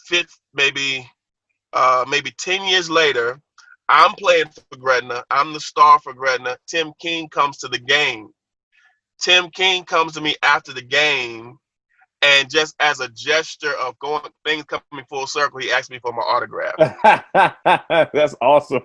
fifth, 0.06 0.38
maybe 0.54 1.08
uh, 1.72 2.04
maybe 2.08 2.32
ten 2.38 2.64
years 2.64 2.90
later. 2.90 3.40
I'm 3.88 4.14
playing 4.14 4.46
for 4.48 4.78
Gretna. 4.78 5.22
I'm 5.30 5.52
the 5.52 5.60
star 5.60 6.00
for 6.00 6.12
Gretna. 6.12 6.56
Tim 6.66 6.92
King 7.00 7.28
comes 7.28 7.58
to 7.58 7.68
the 7.68 7.78
game. 7.78 8.30
Tim 9.20 9.48
King 9.50 9.84
comes 9.84 10.14
to 10.14 10.20
me 10.20 10.34
after 10.42 10.72
the 10.72 10.82
game 10.82 11.56
and 12.26 12.50
just 12.50 12.74
as 12.80 13.00
a 13.00 13.08
gesture 13.08 13.74
of 13.74 13.98
going 13.98 14.22
things 14.44 14.64
coming 14.64 15.04
full 15.08 15.26
circle, 15.26 15.60
he 15.60 15.70
asked 15.70 15.90
me 15.90 15.98
for 16.00 16.12
my 16.12 16.22
autograph. 16.22 16.74
That's 18.12 18.34
awesome. 18.40 18.82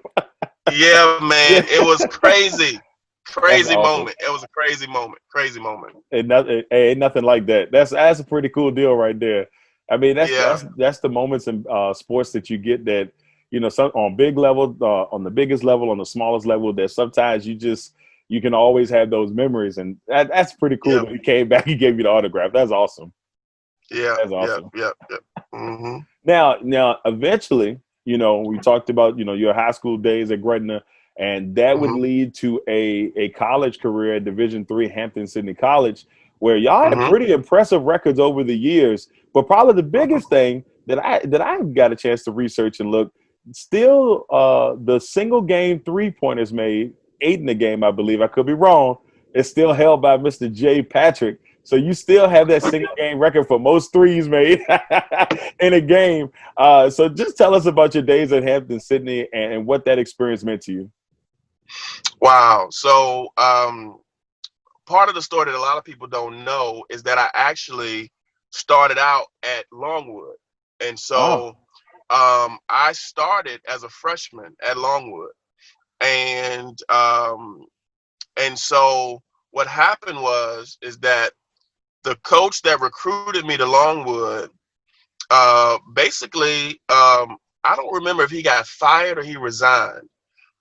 yeah, 0.71 1.17
man, 1.21 1.65
it 1.69 1.83
was 1.83 2.05
crazy, 2.09 2.79
crazy 3.25 3.73
awesome. 3.73 3.99
moment. 3.99 4.15
It 4.19 4.31
was 4.31 4.43
a 4.43 4.47
crazy 4.49 4.87
moment, 4.87 5.21
crazy 5.29 5.59
moment. 5.59 5.95
Ain't 6.13 6.27
nothing, 6.27 6.63
ain't 6.71 6.99
nothing 6.99 7.23
like 7.23 7.45
that. 7.47 7.71
That's 7.71 7.91
that's 7.91 8.19
a 8.19 8.23
pretty 8.23 8.49
cool 8.49 8.71
deal 8.71 8.93
right 8.93 9.19
there. 9.19 9.47
I 9.89 9.97
mean, 9.97 10.15
that's 10.15 10.31
Yeah. 10.31 10.49
that's, 10.49 10.65
that's 10.77 10.99
the 10.99 11.09
moments 11.09 11.47
in 11.47 11.65
uh, 11.69 11.93
sports 11.93 12.31
that 12.33 12.49
you 12.49 12.57
get 12.57 12.85
that 12.85 13.11
you 13.49 13.59
know 13.59 13.69
some 13.69 13.91
on 13.91 14.15
big 14.15 14.37
level, 14.37 14.75
uh, 14.81 15.03
on 15.11 15.23
the 15.23 15.31
biggest 15.31 15.63
level, 15.63 15.89
on 15.89 15.97
the 15.97 16.05
smallest 16.05 16.45
level. 16.45 16.73
That 16.73 16.91
sometimes 16.91 17.47
you 17.47 17.55
just 17.55 17.95
you 18.29 18.39
can 18.39 18.53
always 18.53 18.89
have 18.89 19.09
those 19.09 19.31
memories, 19.31 19.77
and 19.77 19.97
that, 20.07 20.29
that's 20.29 20.53
pretty 20.53 20.77
cool. 20.77 20.93
Yeah. 20.93 21.01
That 21.01 21.11
he 21.11 21.19
came 21.19 21.49
back, 21.49 21.65
he 21.65 21.75
gave 21.75 21.97
you 21.97 22.03
the 22.03 22.09
autograph. 22.09 22.53
That's 22.53 22.71
awesome. 22.71 23.11
Yeah, 23.91 24.15
That's 24.17 24.31
awesome. 24.31 24.69
yeah, 24.73 24.91
yeah, 25.09 25.17
yeah. 25.33 25.43
hmm 25.53 25.97
Now, 26.23 26.55
now, 26.63 26.97
eventually, 27.05 27.79
you 28.05 28.17
know, 28.17 28.39
we 28.39 28.57
talked 28.59 28.89
about 28.89 29.17
you 29.17 29.25
know 29.25 29.33
your 29.33 29.53
high 29.53 29.71
school 29.71 29.97
days 29.97 30.31
at 30.31 30.41
Gretna, 30.41 30.83
and 31.17 31.53
that 31.55 31.77
would 31.77 31.91
Mhm. 31.91 32.01
lead 32.01 32.33
to 32.35 32.61
a 32.67 33.11
a 33.15 33.29
college 33.29 33.79
career 33.79 34.15
at 34.15 34.23
Division 34.25 34.65
three 34.65 34.87
Hampden-Sydney 34.87 35.53
College, 35.55 36.05
where 36.39 36.57
y'all 36.57 36.83
had 36.89 36.97
Mhm. 36.97 37.09
pretty 37.09 37.31
impressive 37.31 37.83
records 37.83 38.19
over 38.19 38.43
the 38.43 38.57
years. 38.57 39.09
But 39.33 39.47
probably 39.47 39.73
the 39.73 39.83
biggest 39.83 40.29
thing 40.29 40.63
that 40.87 41.03
I 41.05 41.19
that 41.25 41.41
I 41.41 41.61
got 41.61 41.91
a 41.91 41.95
chance 41.95 42.23
to 42.23 42.31
research 42.31 42.79
and 42.79 42.89
look, 42.91 43.11
still 43.51 44.25
uh, 44.29 44.75
the 44.83 44.99
single 44.99 45.41
game 45.41 45.79
three 45.79 46.11
pointers 46.11 46.51
made 46.53 46.93
eight 47.21 47.39
in 47.39 47.45
the 47.45 47.53
game, 47.53 47.83
I 47.83 47.91
believe. 47.91 48.21
I 48.21 48.27
could 48.27 48.45
be 48.45 48.53
wrong. 48.53 48.97
It's 49.33 49.49
still 49.49 49.73
held 49.73 50.01
by 50.01 50.17
Mr. 50.17 50.51
Jay 50.51 50.81
Patrick. 50.81 51.37
So 51.63 51.75
you 51.75 51.93
still 51.93 52.27
have 52.27 52.47
that 52.47 52.63
single 52.63 52.93
game 52.97 53.19
record 53.19 53.47
for 53.47 53.59
most 53.59 53.93
threes 53.93 54.27
made 54.27 54.61
in 55.59 55.73
a 55.73 55.81
game. 55.81 56.29
Uh, 56.57 56.89
so 56.89 57.07
just 57.07 57.37
tell 57.37 57.53
us 57.53 57.65
about 57.65 57.93
your 57.93 58.03
days 58.03 58.31
at 58.31 58.43
Hampden-Sydney 58.43 59.27
and, 59.33 59.53
and 59.53 59.65
what 59.65 59.85
that 59.85 59.99
experience 59.99 60.43
meant 60.43 60.61
to 60.63 60.73
you. 60.73 60.91
Wow. 62.19 62.67
So, 62.71 63.29
um, 63.37 63.99
part 64.85 65.09
of 65.09 65.15
the 65.15 65.21
story 65.21 65.45
that 65.45 65.57
a 65.57 65.59
lot 65.59 65.77
of 65.77 65.83
people 65.83 66.07
don't 66.07 66.43
know 66.43 66.83
is 66.89 67.03
that 67.03 67.17
I 67.17 67.29
actually 67.33 68.11
started 68.51 68.97
out 68.97 69.27
at 69.43 69.65
Longwood, 69.71 70.35
and 70.81 70.99
so 70.99 71.55
um, 72.09 72.59
I 72.67 72.91
started 72.93 73.61
as 73.69 73.83
a 73.83 73.89
freshman 73.89 74.55
at 74.67 74.77
Longwood, 74.77 75.31
and 76.01 76.77
um, 76.89 77.65
and 78.37 78.57
so 78.57 79.21
what 79.51 79.67
happened 79.67 80.21
was 80.21 80.77
is 80.81 80.97
that 80.99 81.31
the 82.03 82.15
coach 82.23 82.61
that 82.63 82.79
recruited 82.81 83.45
me 83.45 83.57
to 83.57 83.65
Longwood, 83.65 84.49
uh, 85.29 85.77
basically, 85.93 86.81
um, 86.89 87.37
I 87.63 87.75
don't 87.75 87.93
remember 87.93 88.23
if 88.23 88.31
he 88.31 88.41
got 88.41 88.65
fired 88.67 89.17
or 89.17 89.23
he 89.23 89.37
resigned, 89.37 90.09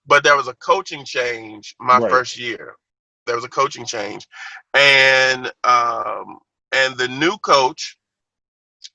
but 0.05 0.23
there 0.23 0.35
was 0.37 0.47
a 0.47 0.55
coaching 0.55 1.05
change 1.05 1.75
my 1.79 1.99
Right. 1.99 2.09
first 2.09 2.37
year. 2.39 2.75
There 3.25 3.35
was 3.35 3.45
a 3.45 3.49
coaching 3.49 3.85
change, 3.85 4.27
and 4.73 5.51
um, 5.63 6.39
and 6.73 6.97
the 6.97 7.07
new 7.07 7.37
coach 7.39 7.97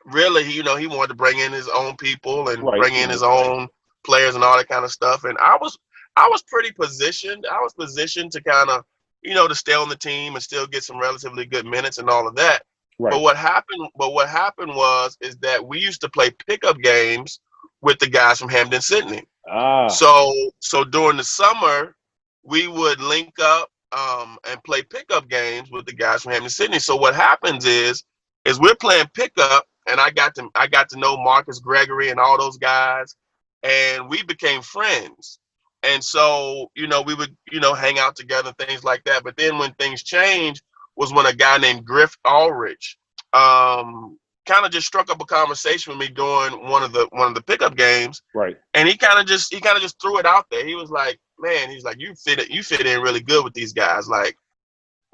really, 0.06 0.50
you 0.50 0.62
know, 0.62 0.76
he 0.76 0.86
wanted 0.86 1.08
to 1.08 1.14
bring 1.14 1.38
in 1.38 1.52
his 1.52 1.68
own 1.68 1.96
people 1.96 2.48
and 2.48 2.74
Right. 2.74 2.76
bring 2.76 2.94
in 2.94 3.10
his 3.10 3.22
own 3.22 3.68
players 4.04 4.34
and 4.34 4.44
all 4.44 4.56
that 4.56 4.68
kind 4.68 4.84
of 4.84 4.90
stuff. 4.92 5.24
And 5.24 5.36
I 5.38 5.56
was 5.60 5.78
I 6.16 6.28
was 6.28 6.42
pretty 6.42 6.72
positioned. 6.72 7.46
I 7.50 7.60
was 7.60 7.74
positioned 7.74 8.32
to 8.32 8.42
kind 8.42 8.70
of 8.70 8.84
you 9.23 9.35
know 9.35 9.49
to 9.49 9.54
stay 9.54 9.75
on 9.75 9.88
the 9.88 9.96
team 9.96 10.35
and 10.35 10.42
still 10.42 10.66
get 10.66 10.85
some 10.85 10.99
relatively 10.99 11.46
good 11.46 11.66
minutes 11.66 11.99
and 11.99 12.08
all 12.11 12.26
of 12.28 12.37
that. 12.37 12.62
But 13.11 13.20
what 13.20 13.37
happened? 13.37 13.88
But 13.96 14.12
what 14.12 14.28
happened 14.28 14.75
was 14.75 15.16
is 15.20 15.37
that 15.38 15.66
we 15.66 15.78
used 15.80 16.00
to 16.02 16.08
play 16.08 16.30
pickup 16.46 16.78
games 16.78 17.40
with 17.82 17.99
the 17.99 18.08
guys 18.08 18.38
from 18.38 18.49
Hampden-Sydney. 18.49 19.23
Ah, 19.49 19.88
So 19.88 20.32
so 20.61 20.85
during 20.85 21.16
the 21.18 21.25
summer, 21.25 21.94
we 22.42 22.68
would 22.68 23.00
link 23.00 23.35
up 23.40 23.68
um, 23.92 24.38
and 24.49 24.62
play 24.64 24.82
pickup 24.82 25.28
games 25.28 25.70
with 25.70 25.87
the 25.87 25.92
guys 25.92 26.23
from 26.23 26.32
Hampden-Sydney. 26.32 26.78
So 26.78 26.96
what 26.96 27.14
happens 27.14 27.64
is 27.64 28.04
is 28.44 28.61
we're 28.61 28.76
playing 28.76 29.06
pickup, 29.14 29.66
and 29.88 30.00
I 30.00 30.11
got 30.11 30.35
to 30.37 30.49
I 30.54 30.66
got 30.66 30.88
to 30.90 30.99
know 30.99 31.16
Marcus 31.16 31.58
Gregory 31.58 32.11
and 32.11 32.18
all 32.20 32.38
those 32.38 32.56
guys, 32.58 33.14
and 33.62 34.08
we 34.08 34.23
became 34.23 34.62
friends. 34.62 35.38
And 35.86 36.02
so 36.02 36.70
you 36.74 36.86
know 36.86 37.02
we 37.02 37.14
would 37.14 37.36
you 37.50 37.60
know 37.60 37.74
hang 37.74 37.98
out 37.98 38.16
together 38.16 38.52
things 38.58 38.84
like 38.84 39.04
that. 39.04 39.24
But 39.24 39.36
then 39.36 39.58
when 39.58 39.72
things 39.74 40.02
changed 40.02 40.62
was 40.96 41.12
when 41.12 41.26
a 41.26 41.34
guy 41.34 41.58
named 41.58 41.84
Griff 41.84 42.16
Ulrich 42.24 42.96
um, 43.32 44.18
kind 44.46 44.64
of 44.64 44.72
just 44.72 44.86
struck 44.86 45.10
up 45.10 45.20
a 45.20 45.26
conversation 45.26 45.90
with 45.90 45.98
me 45.98 46.14
during 46.14 46.68
one 46.68 46.82
of 46.82 46.92
the 46.92 47.06
one 47.10 47.28
of 47.28 47.34
the 47.34 47.42
pickup 47.42 47.76
games 47.76 48.22
right. 48.34 48.56
and 48.74 48.88
he 48.88 48.96
kind 48.96 49.20
of 49.20 49.26
just 49.26 49.52
he 49.52 49.60
kind 49.60 49.76
of 49.76 49.82
just 49.82 50.00
threw 50.00 50.18
it 50.18 50.26
out 50.26 50.46
there. 50.50 50.64
He 50.64 50.74
was 50.74 50.90
like, 50.90 51.18
"Man, 51.38 51.70
he's 51.70 51.84
like, 51.84 52.00
you 52.00 52.14
fit 52.14 52.38
it, 52.38 52.50
you 52.50 52.62
fit 52.62 52.86
in 52.86 53.00
really 53.00 53.20
good 53.20 53.44
with 53.44 53.54
these 53.54 53.72
guys. 53.72 54.08
Like, 54.08 54.36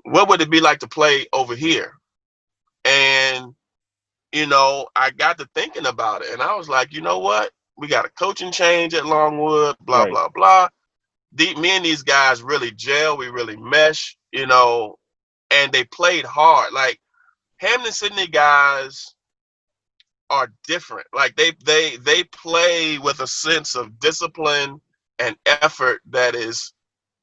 what 0.05 0.29
would 0.29 0.41
it 0.41 0.51
be 0.51 0.61
like 0.61 0.79
to 0.81 0.89
play 0.89 1.27
over 1.33 1.57
here?" 1.57 1.95
And 2.85 3.55
you 4.33 4.47
know, 4.47 4.89
I 4.97 5.11
got 5.11 5.39
to 5.39 5.49
thinking 5.55 5.87
about 5.87 6.23
it, 6.23 6.33
and 6.33 6.43
I 6.43 6.55
was 6.55 6.69
like, 6.69 6.93
you 6.93 7.01
know 7.01 7.19
what? 7.19 7.51
We 7.77 7.89
got 7.89 8.05
a 8.05 8.11
coaching 8.11 8.53
change 8.53 8.95
at 8.95 9.07
Longwood. 9.07 9.77
Blah 9.81 10.05
Right. 10.05 10.11
blah 10.11 10.29
blah. 10.29 10.69
The, 11.35 11.55
me 11.57 11.71
and 11.71 11.85
these 11.85 12.03
guys 12.03 12.43
really 12.43 12.71
gel. 12.73 13.17
We 13.17 13.29
really 13.29 13.57
mesh. 13.57 14.17
You 14.33 14.47
know, 14.47 14.99
and 15.51 15.73
they 15.73 15.85
played 15.85 16.25
hard. 16.25 16.73
Like 16.73 17.01
Hampden-Sydney 17.59 18.27
guys 18.29 19.15
are 20.31 20.53
different. 20.67 21.07
Like 21.13 21.37
they 21.37 21.53
they 21.65 21.97
they 21.99 22.25
play 22.25 22.99
with 22.99 23.21
a 23.21 23.27
sense 23.27 23.75
of 23.75 23.99
discipline 24.01 24.81
and 25.19 25.37
effort 25.47 26.01
that 26.11 26.35
is, 26.35 26.73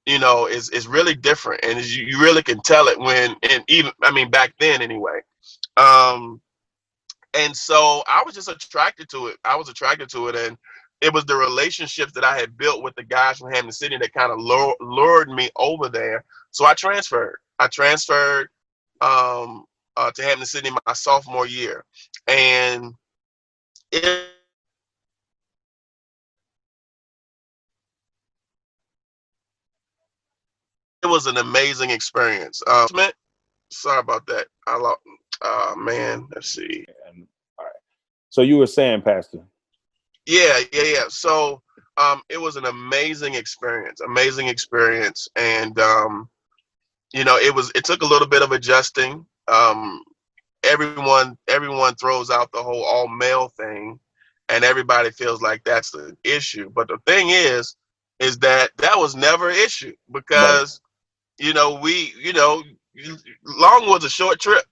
you 0.05 0.19
know, 0.19 0.47
is 0.47 0.69
is 0.69 0.87
really 0.87 1.15
different, 1.15 1.63
and 1.65 1.83
you, 1.83 2.05
you 2.05 2.21
really 2.21 2.43
can 2.43 2.61
tell 2.61 2.87
it 2.87 2.99
when 2.99 3.35
and 3.43 3.63
even 3.67 3.91
I 4.03 4.11
mean 4.11 4.29
back 4.29 4.53
then 4.59 4.81
anyway. 4.81 5.21
Um, 5.77 6.39
and 7.33 7.55
so 7.55 8.03
I 8.07 8.23
was 8.25 8.35
just 8.35 8.49
attracted 8.49 9.09
to 9.09 9.27
it. 9.27 9.37
I 9.45 9.55
was 9.55 9.69
attracted 9.69 10.09
to 10.11 10.27
it, 10.29 10.35
and 10.35 10.57
it 11.01 11.13
was 11.13 11.25
the 11.25 11.35
relationships 11.35 12.11
that 12.13 12.23
I 12.23 12.37
had 12.37 12.57
built 12.57 12.83
with 12.83 12.95
the 12.95 13.03
guys 13.03 13.37
from 13.37 13.51
Hampden-Sydney 13.51 13.97
that 13.99 14.13
kind 14.13 14.31
of 14.31 14.39
lure, 14.39 14.75
lured 14.81 15.29
me 15.29 15.49
over 15.55 15.89
there. 15.89 16.25
So 16.51 16.65
I 16.65 16.73
transferred. 16.73 17.37
I 17.59 17.67
transferred 17.67 18.49
um, 19.01 19.65
uh, 19.95 20.11
to 20.11 20.23
Hampden-Sydney 20.23 20.71
my 20.71 20.93
sophomore 20.93 21.47
year, 21.47 21.85
and 22.27 22.93
it 23.91 24.27
it 31.03 31.07
was 31.07 31.27
an 31.27 31.37
amazing 31.37 31.91
experience. 31.91 32.61
Um, 32.67 32.87
sorry 33.71 33.99
about 33.99 34.25
that. 34.27 34.47
I 34.67 34.77
lost. 34.77 34.99
Uh, 35.41 35.73
man, 35.77 36.27
let's 36.33 36.49
see. 36.49 36.85
And, 37.07 37.27
all 37.57 37.65
right. 37.65 37.73
So 38.29 38.41
you 38.41 38.57
were 38.57 38.67
saying, 38.67 39.01
Pastor. 39.01 39.39
Yeah, 40.25 40.59
yeah, 40.71 40.83
yeah. 40.83 41.03
So 41.09 41.61
um, 41.97 42.21
it 42.29 42.39
was 42.39 42.55
an 42.55 42.65
amazing 42.65 43.35
experience, 43.35 44.01
amazing 44.01 44.47
experience, 44.47 45.27
and 45.35 45.77
um, 45.79 46.29
you 47.13 47.23
know, 47.23 47.37
it 47.37 47.53
was. 47.53 47.71
It 47.75 47.83
took 47.83 48.03
a 48.03 48.07
little 48.07 48.27
bit 48.27 48.41
of 48.41 48.51
adjusting. 48.51 49.25
Um, 49.47 50.03
everyone, 50.63 51.37
everyone 51.47 51.95
throws 51.95 52.29
out 52.29 52.51
the 52.51 52.61
whole 52.61 52.83
all 52.83 53.07
male 53.07 53.49
thing, 53.49 53.99
and 54.49 54.63
everybody 54.63 55.11
feels 55.11 55.41
like 55.41 55.63
that's 55.63 55.91
the 55.91 56.15
issue. 56.23 56.69
But 56.69 56.87
the 56.87 56.99
thing 57.05 57.29
is, 57.29 57.75
is 58.19 58.37
that 58.39 58.71
that 58.77 58.97
was 58.97 59.15
never 59.15 59.49
an 59.49 59.55
issue 59.55 59.93
because, 60.11 60.81
right. 61.39 61.47
you 61.47 61.53
know, 61.53 61.79
we, 61.81 62.13
you 62.21 62.33
know, 62.33 62.63
long 63.43 63.89
was 63.89 64.03
a 64.03 64.09
short 64.09 64.39
trip. 64.39 64.63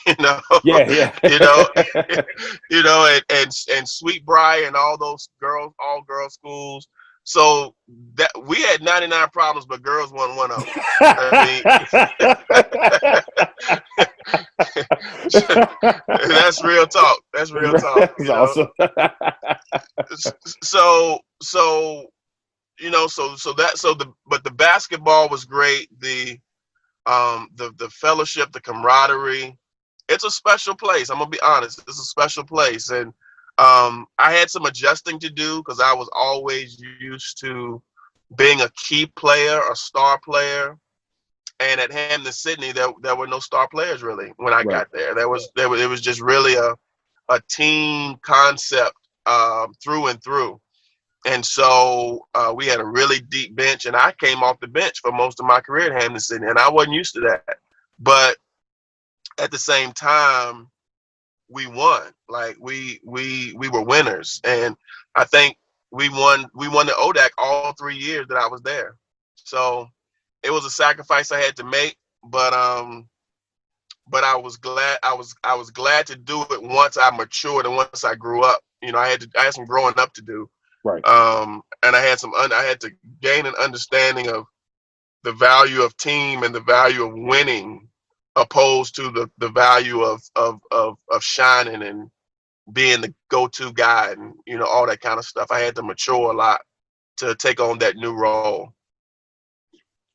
You 0.06 0.14
know, 0.18 0.40
yeah, 0.64 0.90
yeah. 0.90 1.18
you 1.30 1.38
know, 1.38 1.66
you 2.70 2.82
know, 2.82 3.06
and 3.06 3.24
and 3.30 3.50
and 3.72 3.88
Sweet 3.88 4.24
Briar 4.24 4.66
and 4.66 4.76
all 4.76 4.98
those 4.98 5.28
girls, 5.40 5.72
all 5.78 6.02
girls 6.02 6.34
schools. 6.34 6.88
So 7.24 7.74
that 8.14 8.30
we 8.44 8.60
had 8.62 8.82
99 8.82 9.28
problems, 9.28 9.66
but 9.66 9.82
girls 9.82 10.10
won 10.12 10.36
one 10.36 10.50
of 10.50 10.64
them. 10.64 10.74
I 11.00 11.44
mean, 11.46 11.62
that's 16.28 16.64
real 16.64 16.86
talk. 16.86 17.20
That's 17.32 17.52
real 17.52 17.74
talk. 17.74 18.14
That's 18.18 18.30
awesome. 18.30 18.68
so 20.62 21.18
so 21.42 22.06
you 22.80 22.90
know 22.90 23.06
so 23.06 23.36
so 23.36 23.52
that 23.52 23.78
so 23.78 23.94
the 23.94 24.12
but 24.26 24.42
the 24.42 24.50
basketball 24.50 25.28
was 25.28 25.44
great. 25.44 25.88
The 26.00 26.38
um 27.06 27.48
the 27.54 27.72
the 27.76 27.90
fellowship, 27.90 28.52
the 28.52 28.60
camaraderie. 28.60 29.56
It's 30.10 30.24
a 30.24 30.30
special 30.30 30.74
place. 30.74 31.08
I'm 31.08 31.18
gonna 31.18 31.30
be 31.30 31.40
honest. 31.40 31.82
It's 31.88 32.00
a 32.00 32.04
special 32.04 32.44
place, 32.44 32.90
and 32.90 33.14
um, 33.58 34.06
I 34.18 34.32
had 34.32 34.50
some 34.50 34.66
adjusting 34.66 35.18
to 35.20 35.30
do 35.30 35.58
because 35.58 35.80
I 35.80 35.92
was 35.92 36.08
always 36.14 36.80
used 37.00 37.40
to 37.40 37.82
being 38.36 38.60
a 38.60 38.70
key 38.70 39.06
player, 39.06 39.60
a 39.70 39.76
star 39.76 40.18
player. 40.24 40.76
And 41.60 41.78
at 41.78 41.92
Hampden-Sydney, 41.92 42.72
there 42.72 42.88
there 43.02 43.16
were 43.16 43.26
no 43.26 43.38
star 43.38 43.68
players 43.68 44.02
really 44.02 44.32
when 44.36 44.54
I 44.54 44.58
right. 44.58 44.68
got 44.68 44.92
there. 44.92 45.14
There 45.14 45.28
was 45.28 45.50
there 45.56 45.68
was 45.68 45.80
it 45.80 45.88
was 45.88 46.00
just 46.00 46.20
really 46.20 46.54
a 46.54 46.74
a 47.28 47.40
team 47.48 48.16
concept 48.22 48.96
um, 49.26 49.74
through 49.82 50.08
and 50.08 50.22
through. 50.22 50.60
And 51.26 51.44
so 51.44 52.26
uh, 52.34 52.52
we 52.56 52.64
had 52.64 52.80
a 52.80 52.84
really 52.84 53.20
deep 53.20 53.54
bench, 53.54 53.84
and 53.84 53.94
I 53.94 54.12
came 54.12 54.42
off 54.42 54.58
the 54.60 54.68
bench 54.68 55.00
for 55.00 55.12
most 55.12 55.38
of 55.38 55.44
my 55.44 55.60
career 55.60 55.92
at 55.92 56.00
Hampden-Sydney, 56.00 56.48
and 56.48 56.58
I 56.58 56.70
wasn't 56.70 56.94
used 56.94 57.14
to 57.14 57.20
that. 57.20 57.58
But 57.98 58.38
at 59.38 59.50
the 59.50 59.58
same 59.58 59.92
time, 59.92 60.68
we 61.48 61.66
won. 61.66 62.02
Like 62.28 62.56
we 62.60 63.00
we 63.04 63.54
we 63.56 63.68
were 63.68 63.82
winners, 63.82 64.40
and 64.44 64.76
I 65.14 65.24
think 65.24 65.56
we 65.90 66.08
won 66.08 66.46
we 66.54 66.68
won 66.68 66.86
the 66.86 66.92
ODAC 66.92 67.30
all 67.38 67.74
three 67.78 67.96
years 67.96 68.26
that 68.28 68.38
I 68.38 68.48
was 68.48 68.62
there. 68.62 68.96
So 69.36 69.88
it 70.42 70.50
was 70.50 70.64
a 70.64 70.70
sacrifice 70.70 71.32
I 71.32 71.40
had 71.40 71.56
to 71.56 71.64
make, 71.64 71.96
but 72.24 72.52
um, 72.52 73.08
but 74.08 74.24
I 74.24 74.36
was 74.36 74.56
glad 74.56 74.98
I 75.02 75.14
was 75.14 75.34
I 75.44 75.54
was 75.56 75.70
glad 75.70 76.06
to 76.08 76.16
do 76.16 76.42
it 76.50 76.62
once 76.62 76.96
I 76.96 77.10
matured 77.10 77.66
and 77.66 77.76
once 77.76 78.04
I 78.04 78.14
grew 78.14 78.42
up. 78.42 78.60
You 78.82 78.92
know, 78.92 78.98
I 78.98 79.08
had 79.08 79.22
to 79.22 79.30
I 79.38 79.44
had 79.44 79.54
some 79.54 79.66
growing 79.66 79.98
up 79.98 80.14
to 80.14 80.22
do. 80.22 80.50
Right. 80.84 81.06
Um, 81.06 81.62
and 81.84 81.96
I 81.96 82.00
had 82.00 82.20
some 82.20 82.34
un- 82.34 82.52
I 82.52 82.62
had 82.62 82.80
to 82.82 82.92
gain 83.20 83.46
an 83.46 83.54
understanding 83.60 84.28
of 84.28 84.46
the 85.24 85.32
value 85.32 85.82
of 85.82 85.96
team 85.98 86.44
and 86.44 86.54
the 86.54 86.62
value 86.62 87.04
of 87.04 87.14
winning 87.14 87.89
opposed 88.36 88.94
to 88.96 89.10
the, 89.10 89.30
the 89.38 89.48
value 89.50 90.02
of, 90.02 90.22
of, 90.36 90.60
of, 90.70 90.96
of 91.10 91.22
shining 91.22 91.82
and 91.82 92.10
being 92.72 93.00
the 93.00 93.12
go-to 93.28 93.72
guy 93.72 94.12
and, 94.12 94.34
you 94.46 94.56
know, 94.56 94.66
all 94.66 94.86
that 94.86 95.00
kind 95.00 95.18
of 95.18 95.24
stuff. 95.24 95.48
I 95.50 95.60
had 95.60 95.74
to 95.76 95.82
mature 95.82 96.30
a 96.30 96.36
lot 96.36 96.60
to 97.16 97.34
take 97.34 97.60
on 97.60 97.78
that 97.78 97.96
new 97.96 98.12
role. 98.12 98.72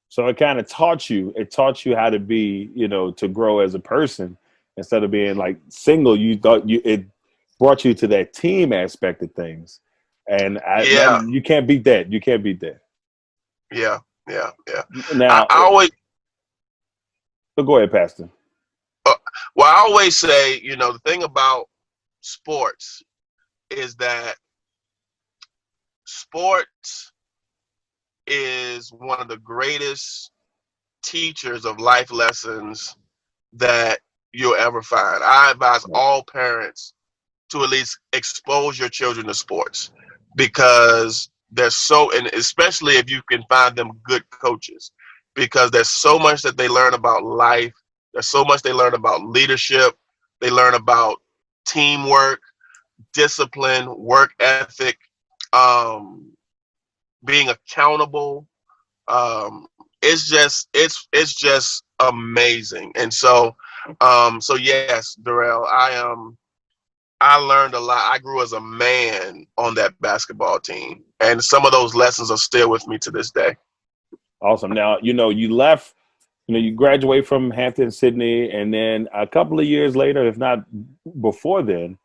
So 0.08 0.28
it 0.28 0.38
kind 0.38 0.60
of 0.60 0.70
taught 0.70 1.10
you, 1.10 1.34
it 1.36 1.52
taught 1.52 1.86
you 1.86 1.96
how 1.96 2.10
to 2.10 2.20
be, 2.20 2.72
you 2.74 2.88
know, 2.88 3.12
to 3.12 3.28
grow 3.28 3.60
as 3.60 3.74
a 3.74 3.80
person 3.80 4.38
instead 4.78 5.04
of 5.04 5.12
being 5.12 5.36
like 5.36 5.58
single. 5.68 6.18
You 6.18 6.38
thought 6.38 6.70
you, 6.70 6.82
it 6.86 7.06
brought 7.60 7.84
you 7.84 7.94
to 7.96 8.08
that 8.08 8.34
team 8.34 8.72
aspect 8.72 9.22
of 9.24 9.34
things. 9.34 9.82
And 10.30 10.60
I, 10.60 10.84
yeah. 10.84 11.22
you 11.26 11.42
can't 11.42 11.68
beat 11.68 11.84
that. 11.84 12.12
You 12.12 12.22
can't 12.22 12.44
beat 12.44 12.62
that. 12.62 12.80
Yeah. 13.74 14.00
Yeah. 14.30 14.52
Yeah. 14.68 14.84
Now, 15.14 15.46
I, 15.50 15.58
I 15.58 15.58
always, 15.58 15.92
but 17.56 17.64
go 17.64 17.78
ahead, 17.78 17.92
Pastor. 17.92 18.30
Uh, 19.06 19.14
well, 19.56 19.74
I 19.74 19.80
always 19.80 20.18
say, 20.18 20.60
you 20.60 20.76
know, 20.76 20.92
the 20.92 21.00
thing 21.00 21.24
about 21.24 21.68
sports 22.22 23.04
is 23.70 23.96
that 23.96 24.36
sports 26.06 27.12
is 28.28 28.92
one 28.92 29.22
of 29.22 29.28
the 29.28 29.38
greatest 29.38 30.32
teachers 31.04 31.66
of 31.66 31.80
life 31.80 32.12
lessons 32.12 32.96
that 33.54 34.00
you'll 34.34 34.56
ever 34.56 34.82
find. 34.82 35.24
I 35.24 35.52
advise 35.52 35.86
all 35.94 36.24
parents 36.24 36.94
to 37.50 37.64
at 37.64 37.70
least 37.70 38.00
expose 38.14 38.78
your 38.80 38.90
children 38.90 39.28
to 39.28 39.34
sports 39.34 39.92
because 40.36 41.30
they're 41.52 41.70
so, 41.70 42.12
and 42.12 42.28
especially 42.28 42.96
if 42.96 43.10
you 43.10 43.22
can 43.30 43.44
find 43.48 43.76
them 43.76 44.00
good 44.04 44.28
coaches 44.32 44.92
because 45.36 45.72
there's 45.72 45.90
so 45.90 46.18
much 46.18 46.42
that 46.44 46.58
they 46.58 46.68
learn 46.68 46.94
about 46.94 47.24
life. 47.24 47.74
There's 48.14 48.30
so 48.30 48.44
much 48.44 48.62
they 48.62 48.74
learn 48.74 48.94
about 48.94 49.26
leadership. 49.26 49.98
They 50.42 50.50
learn 50.50 50.74
about 50.74 51.18
teamwork, 51.68 52.42
discipline, 53.14 53.94
work 53.98 54.34
ethic, 54.40 54.98
um, 55.54 56.32
being 57.26 57.50
accountable. 57.50 58.48
Um, 59.08 59.68
it's 60.02 60.28
just 60.28 60.70
it's 60.74 61.08
it's 61.12 61.34
just 61.34 61.84
amazing. 62.00 62.92
And 62.96 63.14
so 63.14 63.56
um, 64.02 64.42
so 64.42 64.56
yes, 64.56 65.16
Darrell, 65.16 65.66
I 65.66 65.92
am. 65.92 66.12
Um, 66.12 66.38
I 67.22 67.38
learned 67.38 67.74
a 67.74 67.80
lot. 67.80 68.12
I 68.12 68.20
grew 68.20 68.42
as 68.44 68.52
a 68.52 68.60
man 68.60 69.48
on 69.58 69.74
that 69.76 70.00
basketball 70.02 70.60
team, 70.60 71.04
and 71.22 71.42
some 71.44 71.66
of 71.66 71.72
those 71.72 71.96
lessons 71.96 72.30
are 72.30 72.38
still 72.38 72.70
with 72.70 72.86
me 72.88 72.98
to 73.00 73.10
this 73.10 73.32
day. 73.32 73.56
Awesome. 74.42 74.72
Now, 74.72 74.98
you 75.02 75.14
know, 75.14 75.30
you 75.30 75.54
left, 75.54 75.94
you 76.48 76.54
know, 76.54 76.60
you 76.60 76.72
graduate 76.72 77.26
from 77.26 77.50
Hampden, 77.52 77.92
Sydney, 77.92 78.52
and 78.52 78.74
then 78.74 79.08
a 79.14 79.26
couple 79.26 79.60
of 79.60 79.66
years 79.66 79.96
later, 79.96 80.28
if 80.28 80.38
not 80.38 80.66
before 81.22 81.64
then, 81.64 81.98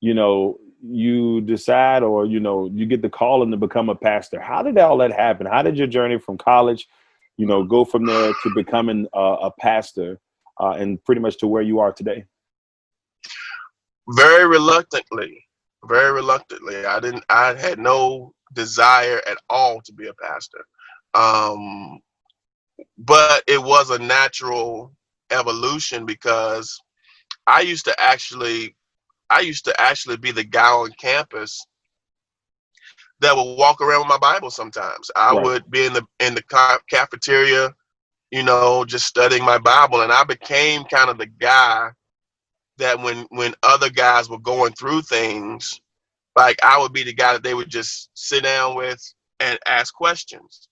you 0.00 0.14
know, 0.14 0.58
you 0.84 1.40
decide 1.42 2.02
or, 2.02 2.26
you 2.26 2.40
know, 2.40 2.68
you 2.72 2.86
get 2.86 3.02
the 3.02 3.08
calling 3.08 3.50
to 3.50 3.56
become 3.56 3.88
a 3.88 3.94
pastor. 3.94 4.40
How 4.40 4.62
did 4.62 4.78
all 4.78 4.96
that 4.98 5.12
happen? 5.12 5.46
How 5.46 5.62
did 5.62 5.76
your 5.76 5.86
journey 5.86 6.18
from 6.18 6.38
college, 6.38 6.88
you 7.36 7.46
know, 7.46 7.62
go 7.62 7.84
from 7.84 8.06
there 8.06 8.32
to 8.32 8.54
becoming 8.54 9.06
a, 9.12 9.20
a 9.20 9.50
pastor 9.60 10.18
uh, 10.60 10.70
and 10.70 11.02
pretty 11.04 11.20
much 11.20 11.38
to 11.38 11.46
where 11.46 11.62
you 11.62 11.78
are 11.78 11.92
today? 11.92 12.24
Very 14.08 14.46
reluctantly, 14.46 15.44
very 15.86 16.12
reluctantly. 16.12 16.84
I 16.84 16.98
didn't, 16.98 17.24
I 17.28 17.54
had 17.54 17.78
no 17.78 18.34
desire 18.54 19.20
at 19.28 19.38
all 19.48 19.80
to 19.82 19.92
be 19.92 20.08
a 20.08 20.14
pastor. 20.14 20.64
Um, 21.14 22.00
but 22.98 23.42
it 23.46 23.62
was 23.62 23.90
a 23.90 23.98
natural 23.98 24.92
evolution 25.30 26.06
because 26.06 26.80
I 27.46 27.60
used 27.60 27.84
to 27.86 28.00
actually, 28.00 28.76
I 29.30 29.40
used 29.40 29.64
to 29.66 29.80
actually 29.80 30.16
be 30.16 30.30
the 30.30 30.44
guy 30.44 30.70
on 30.70 30.92
campus 30.98 31.64
that 33.20 33.36
would 33.36 33.56
walk 33.56 33.80
around 33.80 34.00
with 34.00 34.08
my 34.08 34.18
Bible 34.18 34.50
sometimes. 34.50 35.10
I 35.16 35.32
right. 35.32 35.44
would 35.44 35.70
be 35.70 35.86
in 35.86 35.92
the 35.92 36.04
in 36.20 36.34
the 36.34 36.80
cafeteria, 36.90 37.72
you 38.30 38.42
know, 38.42 38.84
just 38.84 39.06
studying 39.06 39.44
my 39.44 39.58
Bible, 39.58 40.02
and 40.02 40.12
I 40.12 40.24
became 40.24 40.84
kind 40.84 41.08
of 41.08 41.18
the 41.18 41.26
guy 41.26 41.90
that 42.78 43.00
when 43.00 43.26
when 43.30 43.54
other 43.62 43.90
guys 43.90 44.28
were 44.28 44.38
going 44.38 44.72
through 44.72 45.02
things, 45.02 45.80
like 46.36 46.58
I 46.62 46.80
would 46.80 46.92
be 46.92 47.04
the 47.04 47.14
guy 47.14 47.32
that 47.32 47.42
they 47.42 47.54
would 47.54 47.68
just 47.68 48.10
sit 48.14 48.42
down 48.42 48.76
with 48.76 49.00
and 49.40 49.58
ask 49.66 49.94
questions. 49.94 50.68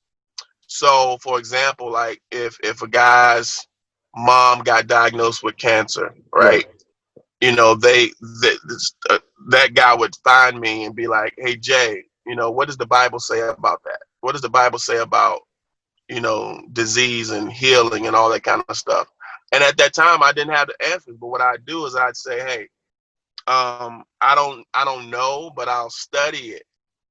So, 0.70 1.18
for 1.22 1.40
example, 1.40 1.92
like 1.92 2.22
if 2.32 2.58
if 2.62 2.82
a 2.82 2.88
guy's 2.88 3.66
mom 4.16 4.60
got 4.60 4.88
diagnosed 4.88 5.42
with 5.42 5.58
cancer, 5.58 6.14
right? 6.34 6.66
You 7.40 7.52
know, 7.56 7.74
they 7.76 8.08
that 8.08 8.58
uh, 9.10 9.20
that 9.50 9.74
guy 9.74 9.94
would 9.94 10.16
find 10.24 10.60
me 10.60 10.84
and 10.86 10.96
be 10.96 11.08
like, 11.08 11.34
"Hey, 11.38 11.56
Jay, 11.56 12.04
you 12.26 12.36
know, 12.36 12.52
what 12.52 12.68
does 12.68 12.78
the 12.78 12.86
Bible 12.86 13.20
say 13.20 13.40
about 13.40 13.82
that? 13.84 14.00
What 14.22 14.32
does 14.32 14.42
the 14.42 14.50
Bible 14.50 14.78
say 14.80 14.98
about 14.98 15.40
you 16.08 16.20
know 16.20 16.62
disease 16.72 17.30
and 17.30 17.52
healing 17.52 18.06
and 18.06 18.16
all 18.16 18.30
that 18.30 18.44
kind 18.44 18.64
of 18.68 18.76
stuff?" 18.76 19.08
And 19.52 19.64
at 19.64 19.78
that 19.78 19.94
time, 19.94 20.22
I 20.22 20.32
didn't 20.32 20.54
have 20.54 20.68
the 20.68 20.86
answers. 20.92 21.16
But 21.20 21.28
what 21.28 21.42
I'd 21.42 21.66
do 21.66 21.86
is 21.86 21.96
I'd 21.96 22.16
say, 22.16 22.40
"Hey, 22.40 22.68
um, 23.48 24.04
I 24.20 24.34
don't 24.36 24.66
I 24.74 24.84
don't 24.84 25.10
know, 25.10 25.50
but 25.56 25.68
I'll 25.68 25.90
study 25.90 26.50
it 26.52 26.64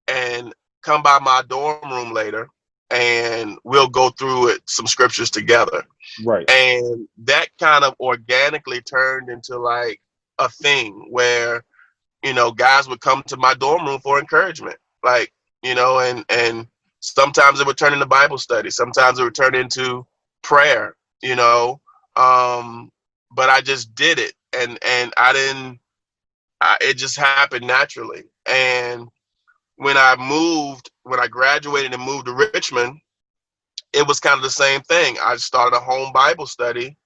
and 0.07 0.53
come 0.83 1.03
by 1.03 1.19
my 1.19 1.43
dorm 1.49 1.91
room 1.91 2.13
later 2.13 2.49
and 2.91 3.58
we'll 3.63 3.89
go 3.89 4.10
through 4.10 4.49
it 4.49 4.62
some 4.65 4.88
scriptures 4.88 5.30
together. 5.30 5.84
Right. 6.25 6.49
And 6.49 7.08
that 7.19 7.47
kind 7.60 7.84
of 7.84 7.95
organically 7.99 8.82
turned 8.82 9.30
into 9.30 9.58
like 9.58 10.02
a 10.39 10.49
thing 10.49 11.08
where 11.10 11.63
you 12.23 12.34
know 12.34 12.52
guys 12.52 12.88
would 12.88 13.02
come 13.02 13.23
to 13.28 13.38
my 13.38 13.54
dorm 13.54 13.86
room 13.86 13.99
for 14.02 14.19
encouragement. 14.19 14.78
Like 15.04 15.34
you 15.63 15.75
know 15.75 15.99
and 15.99 16.25
and 16.30 16.67
sometimes 17.02 17.60
it 17.60 17.67
would 17.67 17.78
turn 17.78 17.93
into 17.93 18.06
bible 18.06 18.38
study. 18.38 18.69
Sometimes 18.69 19.19
it 19.19 19.23
would 19.23 19.36
turn 19.36 19.56
into 19.56 20.06
prayer 20.41 20.95
you 21.21 21.36
know? 21.36 21.80
Um 22.15 22.91
but 23.32 23.49
i 23.49 23.62
just 23.62 23.93
did 23.95 24.19
it. 24.19 24.34
And 24.54 24.80
and 24.84 25.13
i 25.17 25.34
didn't 25.34 25.80
I, 26.62 26.78
it 26.82 26.95
just 26.95 27.17
happened 27.17 27.65
naturally. 27.65 28.23
And 28.45 29.08
when 29.79 29.95
I 29.95 30.17
moved, 30.17 30.91
when 31.03 31.21
I 31.21 31.27
graduated 31.27 31.93
and 31.93 32.03
moved 32.03 32.25
to 32.25 32.33
Richmond, 32.33 32.99
it 33.93 34.05
was 34.05 34.19
kind 34.19 34.35
of 34.35 34.43
the 34.43 34.49
same 34.49 34.81
thing. 34.81 35.15
I 35.23 35.37
started 35.37 35.75
a 35.75 35.79
home 35.79 36.11
Bible 36.11 36.47
study 36.47 36.97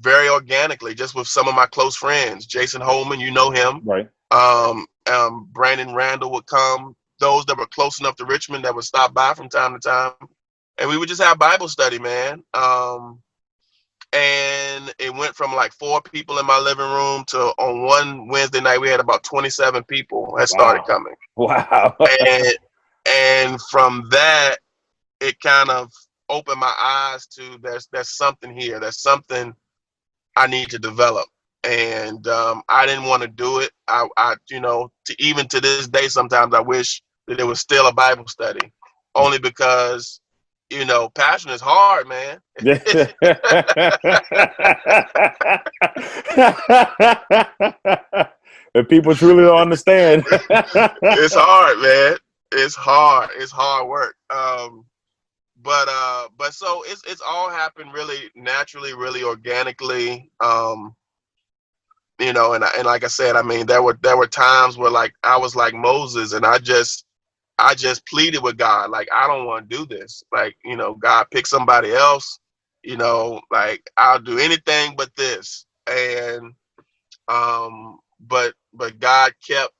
very 0.00 0.28
organically, 0.28 0.92
just 0.92 1.14
with 1.14 1.28
some 1.28 1.46
of 1.46 1.54
my 1.54 1.66
close 1.66 1.94
friends. 1.94 2.46
Jason 2.46 2.80
Holman, 2.80 3.20
you 3.20 3.30
know 3.30 3.50
him. 3.50 3.82
Right. 3.84 4.08
Um, 4.32 4.86
um, 5.08 5.48
Brandon 5.52 5.94
Randall 5.94 6.32
would 6.32 6.46
come. 6.46 6.96
Those 7.20 7.44
that 7.46 7.56
were 7.56 7.66
close 7.66 8.00
enough 8.00 8.16
to 8.16 8.24
Richmond 8.24 8.64
that 8.64 8.74
would 8.74 8.84
stop 8.84 9.14
by 9.14 9.32
from 9.34 9.48
time 9.48 9.74
to 9.74 9.78
time, 9.78 10.12
and 10.78 10.90
we 10.90 10.98
would 10.98 11.08
just 11.08 11.22
have 11.22 11.38
Bible 11.38 11.68
study, 11.68 12.00
man. 12.00 12.42
Um, 12.54 13.22
and 14.12 14.92
it 14.98 15.14
went 15.14 15.36
from 15.36 15.54
like 15.54 15.72
four 15.72 16.00
people 16.02 16.38
in 16.38 16.46
my 16.46 16.58
living 16.58 16.84
room 16.90 17.24
to 17.28 17.38
on 17.58 17.82
one 17.84 18.28
Wednesday 18.28 18.60
night 18.60 18.80
we 18.80 18.88
had 18.88 19.00
about 19.00 19.22
27 19.22 19.84
people 19.84 20.34
that 20.38 20.48
started 20.48 20.80
Wow. 20.80 20.84
coming. 20.86 21.14
Wow. 21.36 21.96
And 22.26 22.54
and 23.08 23.60
from 23.70 24.08
that 24.10 24.56
it 25.20 25.40
kind 25.40 25.70
of 25.70 25.90
opened 26.28 26.60
my 26.60 26.74
eyes 26.78 27.26
to 27.28 27.58
there's 27.62 27.88
there's 27.92 28.16
something 28.16 28.54
here. 28.58 28.80
There's 28.80 29.00
something 29.00 29.54
I 30.36 30.46
need 30.46 30.68
to 30.70 30.78
develop. 30.78 31.26
And 31.64 32.26
um, 32.26 32.62
I 32.68 32.86
didn't 32.86 33.04
want 33.04 33.22
to 33.22 33.28
do 33.28 33.60
it. 33.60 33.70
I, 33.86 34.06
I 34.16 34.36
you 34.48 34.60
know, 34.60 34.90
to 35.06 35.16
even 35.22 35.46
to 35.48 35.60
this 35.60 35.88
day 35.88 36.08
sometimes 36.08 36.54
I 36.54 36.60
wish 36.60 37.02
that 37.26 37.40
it 37.40 37.44
was 37.44 37.60
still 37.60 37.86
a 37.86 37.92
Bible 37.92 38.26
study. 38.28 38.72
Only 39.14 39.38
because, 39.38 40.20
you 40.70 40.84
know, 40.84 41.08
passion 41.10 41.50
is 41.50 41.60
hard, 41.60 42.08
man. 42.08 42.40
if 48.74 48.88
people 48.88 49.14
truly 49.14 49.44
don't 49.44 49.58
understand. 49.58 50.24
it's 50.30 51.34
hard, 51.34 51.78
man. 51.80 52.16
It's 52.52 52.74
hard. 52.74 53.30
It's 53.36 53.52
hard 53.52 53.88
work. 53.88 54.14
Um, 54.30 54.86
but 55.62 55.88
uh, 55.90 56.28
but 56.38 56.54
so 56.54 56.82
it's 56.86 57.02
it's 57.06 57.22
all 57.26 57.50
happened 57.50 57.92
really 57.92 58.30
naturally, 58.34 58.94
really 58.94 59.22
organically. 59.22 60.30
Um, 60.40 60.94
you 62.18 62.32
know, 62.32 62.52
and 62.52 62.64
and 62.76 62.84
like 62.86 63.04
I 63.04 63.08
said, 63.08 63.36
I 63.36 63.42
mean, 63.42 63.66
there 63.66 63.82
were 63.82 63.98
there 64.02 64.16
were 64.16 64.26
times 64.26 64.76
where 64.76 64.90
like 64.90 65.14
I 65.24 65.36
was 65.36 65.56
like 65.56 65.74
Moses, 65.74 66.32
and 66.32 66.46
I 66.46 66.58
just 66.58 67.04
I 67.60 67.74
just 67.74 68.06
pleaded 68.06 68.42
with 68.42 68.56
God, 68.56 68.90
like 68.90 69.08
I 69.12 69.26
don't 69.26 69.46
want 69.46 69.68
to 69.68 69.76
do 69.76 69.86
this. 69.86 70.22
Like 70.32 70.56
you 70.64 70.76
know, 70.76 70.94
God, 70.94 71.26
pick 71.30 71.46
somebody 71.46 71.92
else. 71.92 72.40
You 72.82 72.96
know, 72.96 73.40
like 73.50 73.82
I'll 73.96 74.20
do 74.20 74.38
anything 74.38 74.94
but 74.96 75.14
this. 75.16 75.66
And 75.86 76.54
um, 77.28 77.98
but 78.20 78.54
but 78.72 78.98
God 78.98 79.32
kept, 79.46 79.72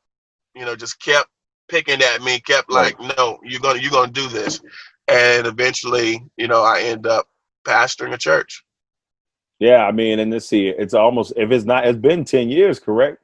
you 0.55 0.65
know, 0.65 0.77
just 0.77 1.01
kept 1.03 1.29
picking 1.69 2.03
at 2.03 2.23
me, 2.23 2.41
kept 2.41 2.71
like, 2.71 2.99
no, 3.01 3.39
you're 3.45 3.61
gonna 3.61 3.81
you're 3.81 3.91
gonna 3.91 4.13
do 4.13 4.29
this. 4.29 4.61
And 5.09 5.47
eventually, 5.47 6.23
you 6.37 6.49
know, 6.49 6.63
I 6.63 6.83
end 6.83 7.07
up 7.07 7.27
pastoring 7.67 8.15
a 8.15 8.19
church. 8.19 8.65
yeah, 9.59 9.85
I 9.87 9.93
mean, 9.93 10.19
and 10.19 10.33
let's 10.33 10.47
see, 10.47 10.69
it's 10.69 10.95
almost 10.95 11.33
if 11.37 11.51
it's 11.51 11.65
not, 11.65 11.87
it's 11.87 11.99
been 11.99 12.25
ten 12.25 12.49
years, 12.51 12.79
correct? 12.79 13.19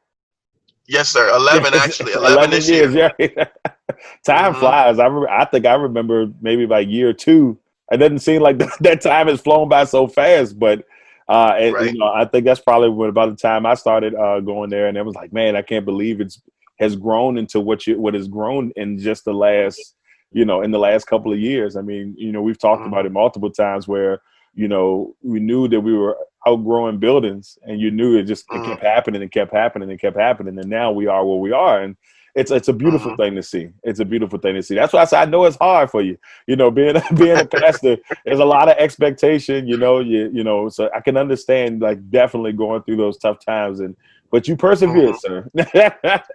Yes, 0.88 1.08
sir. 1.08 1.28
Eleven 1.34 1.74
actually. 1.78 2.12
Eleven, 2.12 2.50
this 2.50 2.68
years. 2.68 2.94
year. 2.94 3.12
Yeah. 3.18 3.46
time 4.24 4.54
Mhm. 4.54 4.58
flies. 4.58 4.98
I 4.98 5.04
remember, 5.06 5.28
I 5.30 5.44
think 5.44 5.66
I 5.66 5.74
remember 5.74 6.26
maybe 6.40 6.64
about 6.64 6.88
year 6.88 7.12
two. 7.12 7.58
It 7.90 7.98
doesn't 7.98 8.18
seem 8.20 8.42
like 8.42 8.58
that, 8.58 8.76
that 8.80 9.00
time 9.00 9.28
has 9.28 9.40
flown 9.40 9.68
by 9.68 9.84
so 9.84 10.06
fast, 10.08 10.58
but 10.58 10.84
uh, 11.28 11.54
and, 11.58 11.74
Right. 11.74 11.92
you 11.92 11.98
know, 11.98 12.06
I 12.06 12.24
think 12.24 12.44
that's 12.44 12.60
probably 12.60 12.88
when 12.88 13.08
about 13.08 13.30
the 13.30 13.36
time 13.36 13.66
I 13.66 13.74
started 13.74 14.14
uh, 14.14 14.38
going 14.40 14.70
there, 14.70 14.86
and 14.86 14.96
it 14.96 15.04
was 15.04 15.16
like, 15.16 15.32
man, 15.32 15.56
I 15.56 15.62
can't 15.62 15.84
believe 15.84 16.20
it's 16.20 16.40
has 16.78 16.94
grown 16.94 17.38
into 17.38 17.58
what 17.58 17.86
you 17.86 17.98
what 17.98 18.14
has 18.14 18.28
grown 18.28 18.70
in 18.76 18.98
just 18.98 19.24
the 19.24 19.32
last, 19.32 19.96
you 20.30 20.44
know, 20.44 20.62
in 20.62 20.70
the 20.70 20.78
last 20.78 21.06
couple 21.06 21.32
of 21.32 21.38
years. 21.40 21.74
I 21.76 21.80
mean, 21.80 22.14
you 22.16 22.30
know, 22.30 22.42
we've 22.42 22.58
talked 22.58 22.82
Mhm. 22.82 22.88
about 22.88 23.06
it 23.06 23.12
multiple 23.12 23.50
times 23.50 23.88
where 23.88 24.20
you 24.54 24.68
know 24.68 25.16
we 25.22 25.40
knew 25.40 25.66
that 25.68 25.80
we 25.80 25.94
were 25.94 26.16
outgrowing 26.46 26.98
buildings, 26.98 27.58
and 27.62 27.80
you 27.80 27.90
knew 27.90 28.16
it 28.16 28.24
just 28.24 28.46
it 28.52 28.62
Mhm. 28.62 28.64
kept 28.64 28.82
happening 28.82 29.20
and 29.22 29.32
kept 29.32 29.52
happening 29.52 29.90
and 29.90 30.00
kept 30.00 30.16
happening, 30.16 30.56
and 30.58 30.68
now 30.70 30.92
we 30.92 31.06
are 31.08 31.24
where 31.26 31.38
we 31.38 31.50
are, 31.50 31.80
and 31.82 31.96
it's 32.36 32.50
it's 32.52 32.68
a 32.68 32.72
beautiful 32.72 33.12
Mhm. 33.12 33.16
thing 33.16 33.34
to 33.34 33.42
see. 33.42 33.70
It's 33.82 33.98
a 33.98 34.04
beautiful 34.04 34.38
thing 34.38 34.54
to 34.54 34.62
see. 34.62 34.74
That's 34.76 34.92
why 34.92 35.00
I 35.00 35.04
said 35.06 35.20
I 35.22 35.24
know 35.30 35.44
it's 35.46 35.56
hard 35.56 35.90
for 35.90 36.02
you. 36.02 36.16
You 36.46 36.54
know, 36.56 36.70
being 36.70 36.94
being 37.16 37.38
a 37.38 37.44
pastor, 37.46 37.96
there's 38.24 38.38
a 38.38 38.44
lot 38.44 38.68
of 38.68 38.76
expectation. 38.78 39.66
You 39.66 39.76
know, 39.78 39.98
you 40.00 40.30
you 40.32 40.44
know, 40.44 40.68
so 40.68 40.88
I 40.94 41.00
can 41.00 41.16
understand 41.16 41.80
like 41.80 41.98
definitely 42.10 42.52
going 42.52 42.82
through 42.84 42.96
those 42.98 43.18
tough 43.18 43.38
times, 43.44 43.80
and 43.80 43.96
but 44.30 44.46
you 44.46 44.56
persevered, 44.56 45.16
sir. 45.18 45.48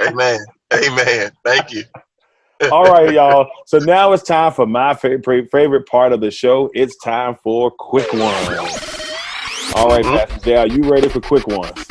Amen. 0.01 0.39
Amen. 0.73 1.31
Thank 1.45 1.71
you. 1.71 1.83
All 2.71 2.83
right, 2.85 3.11
y'all. 3.11 3.49
So 3.65 3.79
now 3.79 4.13
it's 4.13 4.23
time 4.23 4.51
for 4.53 4.65
my 4.67 4.93
favorite 4.93 5.49
favorite 5.51 5.87
part 5.87 6.13
of 6.13 6.21
the 6.21 6.31
show. 6.31 6.69
It's 6.73 6.95
time 6.97 7.35
for 7.43 7.71
quick 7.71 8.11
ones. 8.13 8.97
All 9.75 9.87
right, 9.87 10.03
Mhm. 10.05 10.17
Pastor 10.17 10.39
Jay, 10.45 10.57
are 10.57 10.67
you 10.67 10.83
ready 10.83 11.09
for 11.09 11.21
quick 11.21 11.47
ones? 11.47 11.87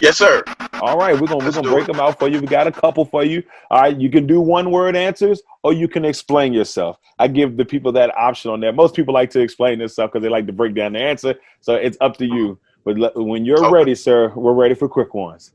Yes, 0.00 0.18
sir. 0.18 0.42
All 0.80 0.96
right, 0.96 1.18
we're 1.18 1.26
gonna 1.26 1.44
we're 1.44 1.52
gonna 1.52 1.68
break 1.68 1.84
it. 1.84 1.92
them 1.92 2.00
out 2.00 2.18
for 2.18 2.28
you. 2.28 2.40
We 2.40 2.46
got 2.46 2.66
a 2.66 2.72
couple 2.72 3.04
for 3.04 3.24
you. 3.24 3.42
All 3.70 3.80
right, 3.82 3.96
you 3.98 4.10
can 4.10 4.26
do 4.26 4.40
one 4.40 4.70
word 4.70 4.94
answers, 4.96 5.42
or 5.64 5.72
you 5.72 5.88
can 5.88 6.04
explain 6.04 6.52
yourself. 6.52 6.98
I 7.18 7.26
give 7.28 7.56
the 7.56 7.64
people 7.64 7.90
that 7.92 8.16
option 8.16 8.50
on 8.52 8.60
there. 8.60 8.72
Most 8.72 8.94
people 8.94 9.12
like 9.12 9.30
to 9.30 9.40
explain 9.40 9.78
this 9.80 9.94
stuff 9.94 10.12
because 10.12 10.22
they 10.22 10.28
like 10.28 10.46
to 10.46 10.52
break 10.52 10.74
down 10.74 10.92
the 10.92 11.00
answer. 11.00 11.34
So 11.60 11.74
it's 11.74 11.96
up 12.00 12.16
to 12.18 12.26
you. 12.26 12.58
But 12.84 13.16
when 13.16 13.44
you're 13.44 13.64
Okay. 13.64 13.70
ready, 13.70 13.94
sir, 13.96 14.32
we're 14.36 14.54
ready 14.54 14.74
for 14.74 14.88
quick 14.88 15.14
ones. 15.14 15.52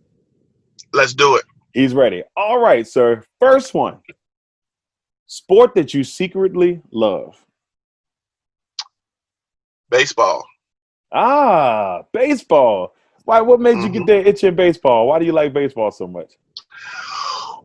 Let's 0.91 1.13
do 1.13 1.37
it. 1.37 1.45
He's 1.73 1.93
ready. 1.93 2.23
All 2.35 2.59
right, 2.59 2.85
sir. 2.85 3.23
First 3.39 3.73
one. 3.73 3.99
Sport 5.25 5.73
that 5.75 5.93
you 5.93 6.03
secretly 6.03 6.81
love. 6.91 7.43
Baseball. 9.89 10.43
Ah, 11.11 12.03
baseball. 12.11 12.93
Why? 13.25 13.41
What 13.41 13.59
made 13.59 13.77
you 13.77 13.89
get 13.89 14.05
that 14.07 14.27
itch 14.27 14.43
in 14.43 14.55
baseball? 14.55 15.07
Why 15.07 15.19
do 15.19 15.25
you 15.25 15.31
like 15.31 15.53
baseball 15.53 15.91
so 15.91 16.07
much? 16.07 16.33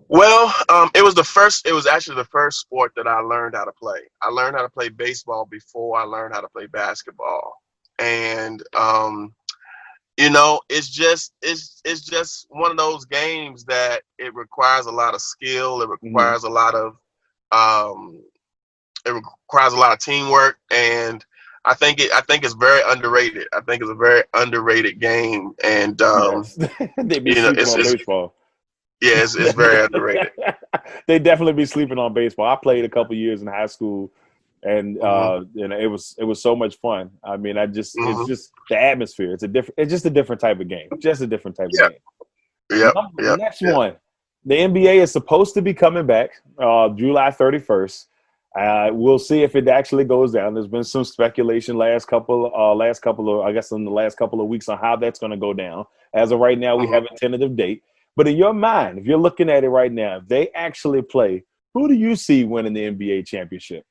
Well, 0.08 0.54
um, 0.70 0.90
it 0.94 1.04
was 1.04 1.14
the 1.14 1.24
first. 1.24 1.66
It 1.66 1.72
was 1.72 1.86
actually 1.86 2.16
the 2.16 2.24
first 2.24 2.60
sport 2.60 2.92
that 2.96 3.06
I 3.06 3.20
learned 3.20 3.54
how 3.54 3.64
to 3.64 3.72
play. 3.72 4.00
I 4.22 4.30
learned 4.30 4.56
how 4.56 4.62
to 4.62 4.68
play 4.68 4.88
baseball 4.88 5.46
before 5.50 5.98
I 5.98 6.04
learned 6.04 6.34
how 6.34 6.40
to 6.40 6.48
play 6.48 6.66
basketball, 6.66 7.62
and 7.98 8.62
um, 8.74 9.34
you 10.16 10.30
know, 10.30 10.60
it's 10.68 10.88
just 10.88 11.34
it's 11.42 11.80
it's 11.84 12.00
just 12.00 12.46
one 12.48 12.70
of 12.70 12.76
those 12.76 13.04
games 13.04 13.64
that 13.66 14.02
it 14.18 14.34
requires 14.34 14.86
a 14.86 14.90
lot 14.90 15.14
of 15.14 15.20
skill. 15.20 15.82
It 15.82 15.88
requires 15.88 16.44
a 16.44 16.48
lot 16.48 16.74
of 16.74 16.96
um, 17.52 18.22
it 19.06 19.10
requires 19.10 19.74
a 19.74 19.78
lot 19.78 19.92
of 19.92 19.98
teamwork, 20.00 20.58
and 20.72 21.24
I 21.64 21.74
think 21.74 22.00
it. 22.00 22.10
I 22.12 22.20
think 22.22 22.44
it's 22.44 22.54
very 22.54 22.80
underrated. 22.86 23.46
I 23.52 23.60
think 23.60 23.82
it's 23.82 23.90
a 23.90 23.94
very 23.94 24.22
underrated 24.34 25.00
game, 25.00 25.52
and 25.62 26.00
um, 26.02 26.44
Yes. 26.56 26.56
they 26.98 27.18
be 27.18 27.30
you 27.30 27.36
know, 27.36 27.52
sleeping 27.52 27.58
it's- 27.58 27.74
on 27.74 27.80
it's- 27.80 27.94
baseball. 27.94 28.34
yeah, 29.02 29.22
it's, 29.22 29.36
it's 29.36 29.54
very 29.54 29.84
underrated. 29.84 30.30
they 31.06 31.18
definitely 31.18 31.52
be 31.54 31.66
sleeping 31.66 31.98
on 31.98 32.14
baseball. 32.14 32.46
I 32.46 32.56
played 32.56 32.84
a 32.84 32.88
couple 32.88 33.14
years 33.16 33.42
in 33.42 33.48
high 33.48 33.66
school, 33.66 34.10
and 34.62 34.98
uh, 35.00 35.04
Mm-hmm. 35.40 35.58
you 35.58 35.68
know, 35.68 35.78
it 35.78 35.86
was 35.86 36.14
it 36.18 36.24
was 36.24 36.40
so 36.42 36.54
much 36.56 36.76
fun. 36.80 37.10
I 37.24 37.36
mean, 37.36 37.58
I 37.58 37.66
just 37.66 37.96
Mhm. 37.96 38.18
it's 38.20 38.28
just 38.28 38.52
the 38.70 38.80
atmosphere. 38.80 39.32
It's 39.34 39.42
a 39.42 39.48
different. 39.48 39.74
It's 39.78 39.90
just 39.90 40.06
a 40.06 40.10
different 40.10 40.40
type 40.40 40.60
of 40.60 40.68
game. 40.68 40.88
Just 40.98 41.20
a 41.22 41.26
different 41.26 41.56
type 41.56 41.68
Yeah. 41.72 41.86
of 41.86 41.90
game. 41.92 42.00
Yeah. 42.70 42.92
Yep, 43.20 43.38
Next 43.38 43.62
yep. 43.62 43.74
one. 43.74 43.96
The 44.44 44.54
NBA 44.56 45.02
is 45.02 45.10
supposed 45.10 45.54
to 45.54 45.62
be 45.62 45.74
coming 45.74 46.06
back 46.06 46.30
uh, 46.58 46.88
July 46.90 47.30
31st. 47.30 48.06
Uh, 48.58 48.90
we'll 48.92 49.18
see 49.18 49.42
if 49.42 49.54
it 49.54 49.68
actually 49.68 50.04
goes 50.04 50.32
down. 50.32 50.52
There's 50.54 50.66
been 50.66 50.82
some 50.84 51.04
speculation 51.04 51.76
last 51.76 52.06
couple, 52.06 52.52
uh, 52.54 52.74
last 52.74 53.00
couple 53.00 53.40
of, 53.40 53.46
I 53.46 53.52
guess, 53.52 53.70
in 53.70 53.84
the 53.84 53.90
last 53.90 54.18
couple 54.18 54.40
of 54.40 54.48
weeks 54.48 54.68
on 54.68 54.78
how 54.78 54.96
that's 54.96 55.20
going 55.20 55.30
to 55.30 55.36
go 55.36 55.52
down. 55.52 55.84
As 56.12 56.32
of 56.32 56.40
right 56.40 56.58
now, 56.58 56.76
we 56.76 56.86
Mhm. 56.86 56.92
have 56.94 57.04
a 57.04 57.14
tentative 57.16 57.54
date. 57.56 57.82
But 58.16 58.26
in 58.26 58.36
your 58.36 58.52
mind, 58.52 58.98
if 58.98 59.04
you're 59.06 59.16
looking 59.18 59.48
at 59.48 59.62
it 59.62 59.68
right 59.68 59.92
now, 59.92 60.16
if 60.16 60.26
they 60.26 60.48
actually 60.56 61.02
play, 61.02 61.44
who 61.74 61.86
do 61.86 61.94
you 61.94 62.16
see 62.16 62.42
winning 62.44 62.72
the 62.72 62.84
NBA 62.86 63.22
championship? 63.22 63.84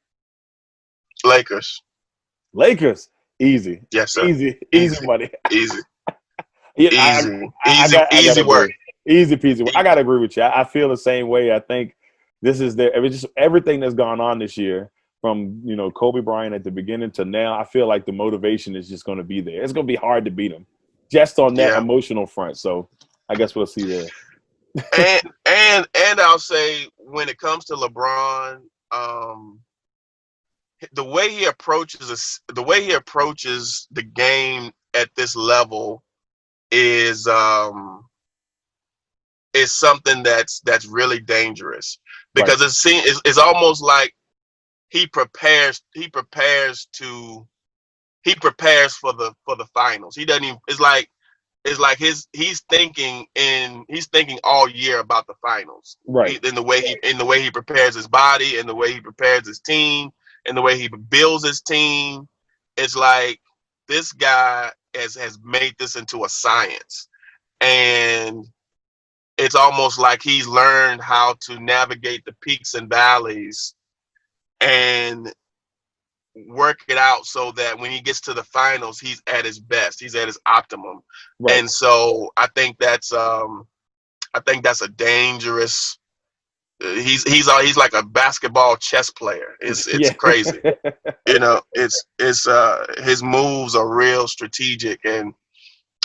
Lakers. 1.24 1.82
Lakers, 2.54 3.10
easy, 3.40 3.82
Yes, 3.92 4.14
sir. 4.14 4.26
easy, 4.28 4.58
easy 4.72 4.96
Easy. 4.96 5.06
money. 5.06 5.30
Easy. 5.52 5.80
Yeah, 6.76 6.90
Easy. 6.90 7.00
I- 7.00 7.52
I 7.66 7.86
easy. 7.86 7.96
got- 7.98 8.14
I 8.14 8.20
easy 8.20 8.44
work. 8.44 8.72
Easy 9.08 9.36
peasy. 9.38 9.72
I 9.76 9.84
gotta 9.84 10.02
agree 10.02 10.20
with 10.20 10.36
you. 10.38 10.44
I, 10.44 10.62
I 10.62 10.64
feel 10.66 10.90
the 10.90 10.98
same 10.98 11.28
way. 11.28 11.52
I 11.54 11.60
think 11.60 11.96
this 12.42 12.60
is 12.60 12.76
the 12.76 12.92
it's 13.04 13.22
just 13.22 13.34
everything 13.38 13.80
that's 13.80 13.94
gone 13.96 14.20
on 14.22 14.40
this 14.40 14.58
year, 14.58 14.92
from 15.22 15.62
you 15.64 15.76
know 15.76 15.92
Kobe 15.92 16.22
Bryant 16.22 16.54
at 16.56 16.64
the 16.64 16.72
beginning 16.72 17.12
to 17.12 17.26
now. 17.26 17.60
I 17.60 17.64
feel 17.64 17.88
like 17.88 18.06
the 18.06 18.12
motivation 18.12 18.76
is 18.76 18.88
just 18.90 19.06
going 19.06 19.18
to 19.18 19.24
be 19.24 19.42
there. 19.42 19.64
It's 19.64 19.74
going 19.74 19.88
to 19.88 19.92
be 19.92 19.98
hard 19.98 20.26
to 20.26 20.32
beat 20.32 20.52
them, 20.52 20.66
just 21.12 21.40
on 21.40 21.56
that 21.56 21.74
Yeah. 21.74 21.78
emotional 21.78 22.28
front. 22.28 22.58
So 22.58 22.90
I 23.30 23.36
guess 23.36 23.56
we'll 23.56 23.66
see 23.66 23.86
there. 23.88 24.12
and 24.98 25.22
and 25.46 25.88
and 25.96 26.20
I'll 26.20 26.40
say 26.40 26.88
when 26.98 27.30
it 27.30 27.38
comes 27.40 27.66
to 27.66 27.74
LeBron, 27.74 28.62
um, 28.92 29.60
the 30.94 31.04
way 31.04 31.30
he 31.30 31.46
approaches 31.46 32.42
the 32.54 32.64
way 32.64 32.84
he 32.84 32.94
approaches 32.94 33.88
the 33.92 34.04
game 34.04 34.72
at 34.94 35.10
this 35.16 35.36
level 35.36 36.04
is 36.72 37.28
um, 37.28 38.06
is 39.58 39.74
something 39.74 40.24
that's 40.24 40.60
that's 40.62 40.86
really 40.86 41.20
dangerous 41.20 42.00
because 42.34 42.60
right. 42.60 42.66
it's, 42.68 42.78
seen, 42.78 43.02
it's 43.06 43.22
it's 43.26 43.38
almost 43.38 43.82
like 43.82 44.14
he 44.90 45.08
prepares 45.08 45.82
he 45.94 46.08
prepares 46.10 46.88
to 46.94 47.48
he 48.24 48.36
prepares 48.36 48.96
for 48.96 49.14
the 49.14 49.34
for 49.46 49.56
the 49.56 49.66
finals. 49.74 50.16
He 50.16 50.26
doesn't 50.26 50.44
even 50.44 50.58
it's 50.68 50.80
like 50.80 51.10
it's 51.66 51.80
like 51.80 51.98
his 51.98 52.28
he's 52.34 52.62
thinking 52.70 53.26
in 53.36 53.86
he's 53.90 54.08
thinking 54.08 54.40
all 54.44 54.70
year 54.70 55.00
about 55.00 55.28
the 55.28 55.36
finals. 55.46 55.98
Right. 56.08 56.44
in 56.44 56.56
the 56.56 56.64
way 56.64 56.82
he 56.82 56.98
in 57.04 57.18
the 57.18 57.26
way 57.26 57.42
he 57.42 57.52
prepares 57.52 57.96
his 57.96 58.08
body, 58.08 58.58
in 58.58 58.68
the 58.68 58.76
way 58.76 58.94
he 58.94 59.02
prepares 59.02 59.48
his 59.48 59.60
team, 59.60 60.12
in 60.46 60.56
the 60.56 60.62
way 60.62 60.78
he 60.78 60.88
builds 60.88 61.46
his 61.46 61.62
team. 61.62 62.28
It's 62.78 62.96
like 62.96 63.40
this 63.88 64.12
guy 64.14 64.72
has 64.96 65.16
has 65.16 65.40
made 65.44 65.76
this 65.78 65.96
into 65.96 66.24
a 66.24 66.30
science. 66.30 67.08
And 67.60 68.46
it's 69.38 69.56
almost 69.56 70.00
like 70.00 70.22
he's 70.22 70.48
learned 70.48 71.02
how 71.02 71.36
to 71.42 71.60
navigate 71.60 72.26
the 72.26 72.36
peaks 72.42 72.74
and 72.74 72.90
valleys 72.90 73.76
and 74.62 75.32
work 76.48 76.80
it 76.88 76.98
out 76.98 77.26
so 77.26 77.52
that 77.52 77.80
when 77.80 77.92
he 77.92 78.00
gets 78.00 78.22
to 78.22 78.34
the 78.34 78.44
finals, 78.44 79.00
he's 79.00 79.22
at 79.28 79.46
his 79.46 79.60
best. 79.60 80.00
He's 80.00 80.16
at 80.16 80.28
his 80.28 80.40
optimum. 80.46 81.02
Right. 81.40 81.60
And 81.60 81.70
so 81.70 82.32
I 82.38 82.48
think 82.56 82.78
that's 82.80 83.14
um 83.14 83.68
I 84.34 84.40
think 84.42 84.64
that's 84.64 84.82
a 84.82 84.88
dangerous 84.88 85.98
he's 86.80 87.24
he's 87.24 87.48
uh, 87.48 87.60
he's 87.60 87.78
like 87.78 87.94
a 87.94 88.04
basketball 88.04 88.78
chess 88.78 89.10
player. 89.10 89.56
It's 89.60 89.88
it's 89.88 90.10
yeah. 90.10 90.14
crazy. 90.14 90.60
you 91.28 91.40
know, 91.40 91.62
it's 91.74 92.04
it's 92.20 92.48
uh 92.48 92.86
his 93.04 93.24
moves 93.24 93.76
are 93.76 93.96
real 93.96 94.28
strategic 94.28 95.04
and 95.06 95.34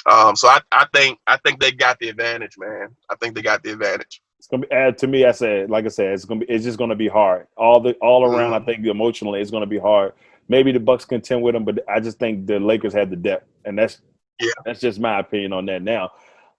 um 0.07 0.37
so 0.37 0.49
I, 0.49 0.61
I 0.73 0.87
think 0.93 1.19
I 1.27 1.37
think 1.39 1.61
they 1.61 1.73
got 1.73 1.99
the 1.99 2.09
advantage, 2.09 2.57
man. 2.59 2.89
I 3.09 3.15
think 3.17 3.35
they 3.35 3.43
got 3.43 3.63
the 3.63 3.73
advantage. 3.73 4.23
It's 4.39 4.49
gonna 4.49 4.67
be 4.67 4.73
uh, 4.75 4.91
to 4.91 5.07
me. 5.07 5.25
I 5.25 5.33
said, 5.33 5.71
like 5.71 5.85
I 5.85 5.89
said, 5.89 6.15
it's 6.15 6.25
gonna 6.25 6.41
be. 6.41 6.47
It's 6.47 6.65
just 6.65 6.77
gonna 6.77 6.97
be 6.97 7.07
hard. 7.07 7.47
All 7.57 7.79
the 7.81 7.93
all 8.03 8.25
around. 8.25 8.53
Mm-hmm. 8.53 8.69
I 8.69 8.73
think 8.75 8.87
emotionally, 8.87 9.41
it's 9.41 9.53
gonna 9.53 9.67
be 9.67 9.79
hard. 9.79 10.15
Maybe 10.49 10.73
the 10.73 10.81
Bucks 10.81 11.05
contend 11.05 11.43
with 11.43 11.55
them, 11.55 11.65
but 11.65 11.79
I 11.89 12.01
just 12.01 12.19
think 12.19 12.49
the 12.49 12.59
Lakers 12.59 12.93
had 12.93 13.09
the 13.11 13.17
depth, 13.17 13.47
and 13.65 13.79
that's 13.79 14.01
yeah. 14.41 14.51
That's 14.65 14.81
just 14.81 14.99
my 14.99 15.21
opinion 15.21 15.53
on 15.53 15.67
that. 15.67 15.83
Now, 15.83 16.11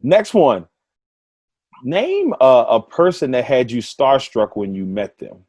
next 0.02 0.34
one. 0.34 0.68
Name 1.84 2.34
a, 2.40 2.66
a 2.70 2.82
person 2.82 3.32
that 3.32 3.44
had 3.44 3.70
you 3.70 3.82
starstruck 3.82 4.56
when 4.56 4.74
you 4.74 4.86
met 4.86 5.18
them. 5.18 5.44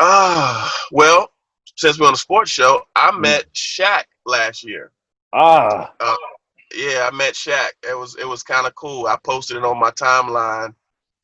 Ah, 0.00 0.68
uh, 0.68 0.86
well, 0.92 1.30
since 1.76 1.98
we're 1.98 2.06
on 2.06 2.12
a 2.12 2.16
sports 2.16 2.52
show, 2.52 2.82
I 2.94 3.10
mm. 3.10 3.22
met 3.22 3.52
Shaq 3.52 4.04
last 4.26 4.64
year. 4.64 4.90
Ah. 5.32 5.92
Uh, 5.98 6.16
yeah, 6.74 7.08
I 7.10 7.14
met 7.14 7.34
Shaq. 7.34 7.70
It 7.88 7.96
was 7.96 8.16
it 8.16 8.26
was 8.26 8.42
kind 8.42 8.66
of 8.66 8.74
cool. 8.74 9.06
I 9.06 9.16
posted 9.22 9.56
it 9.56 9.64
on 9.64 9.78
my 9.78 9.90
timeline. 9.92 10.74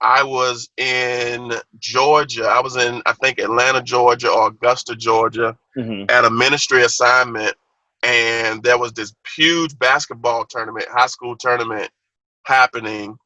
I 0.01 0.25
was 0.25 0.69
in 0.77 1.53
Georgia. 1.79 2.45
I 2.45 2.61
was 2.61 2.77
in 2.77 3.03
I 3.07 3.13
think 3.13 3.39
Atlanta, 3.39 3.83
Georgia, 3.83 4.31
or 4.31 4.49
Augusta, 4.49 4.97
Georgia, 4.97 5.57
mm-hmm. 5.77 6.11
at 6.11 6.25
a 6.25 6.31
ministry 6.31 6.83
assignment, 6.83 7.55
and 8.03 8.63
there 8.63 8.79
was 8.79 8.93
this 8.93 9.15
huge 9.37 9.79
basketball 9.79 10.45
tournament, 10.45 10.87
high 10.91 11.07
school 11.07 11.37
tournament 11.37 11.91
happening, 12.45 13.17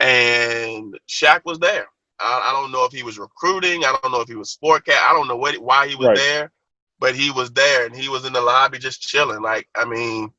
and 0.00 0.98
Shaq 1.08 1.40
was 1.44 1.58
there. 1.58 1.86
I, 2.18 2.50
I 2.50 2.60
don't 2.60 2.72
know 2.72 2.84
if 2.84 2.92
he 2.92 3.02
was 3.02 3.18
recruiting. 3.18 3.84
I 3.84 3.96
don't 4.02 4.12
know 4.12 4.20
if 4.20 4.28
he 4.28 4.36
was 4.36 4.50
sport 4.50 4.86
cat. 4.86 5.02
I 5.08 5.12
don't 5.12 5.28
know 5.28 5.36
what 5.36 5.56
why 5.58 5.88
he 5.88 5.94
was 5.94 6.08
right. 6.08 6.16
there, 6.16 6.52
but 6.98 7.14
he 7.14 7.30
was 7.30 7.50
there, 7.52 7.86
and 7.86 7.94
he 7.94 8.08
was 8.08 8.24
in 8.24 8.32
the 8.32 8.40
lobby 8.40 8.78
just 8.78 9.00
chilling. 9.00 9.42
Like 9.42 9.68
I 9.74 9.84
mean 9.84 10.32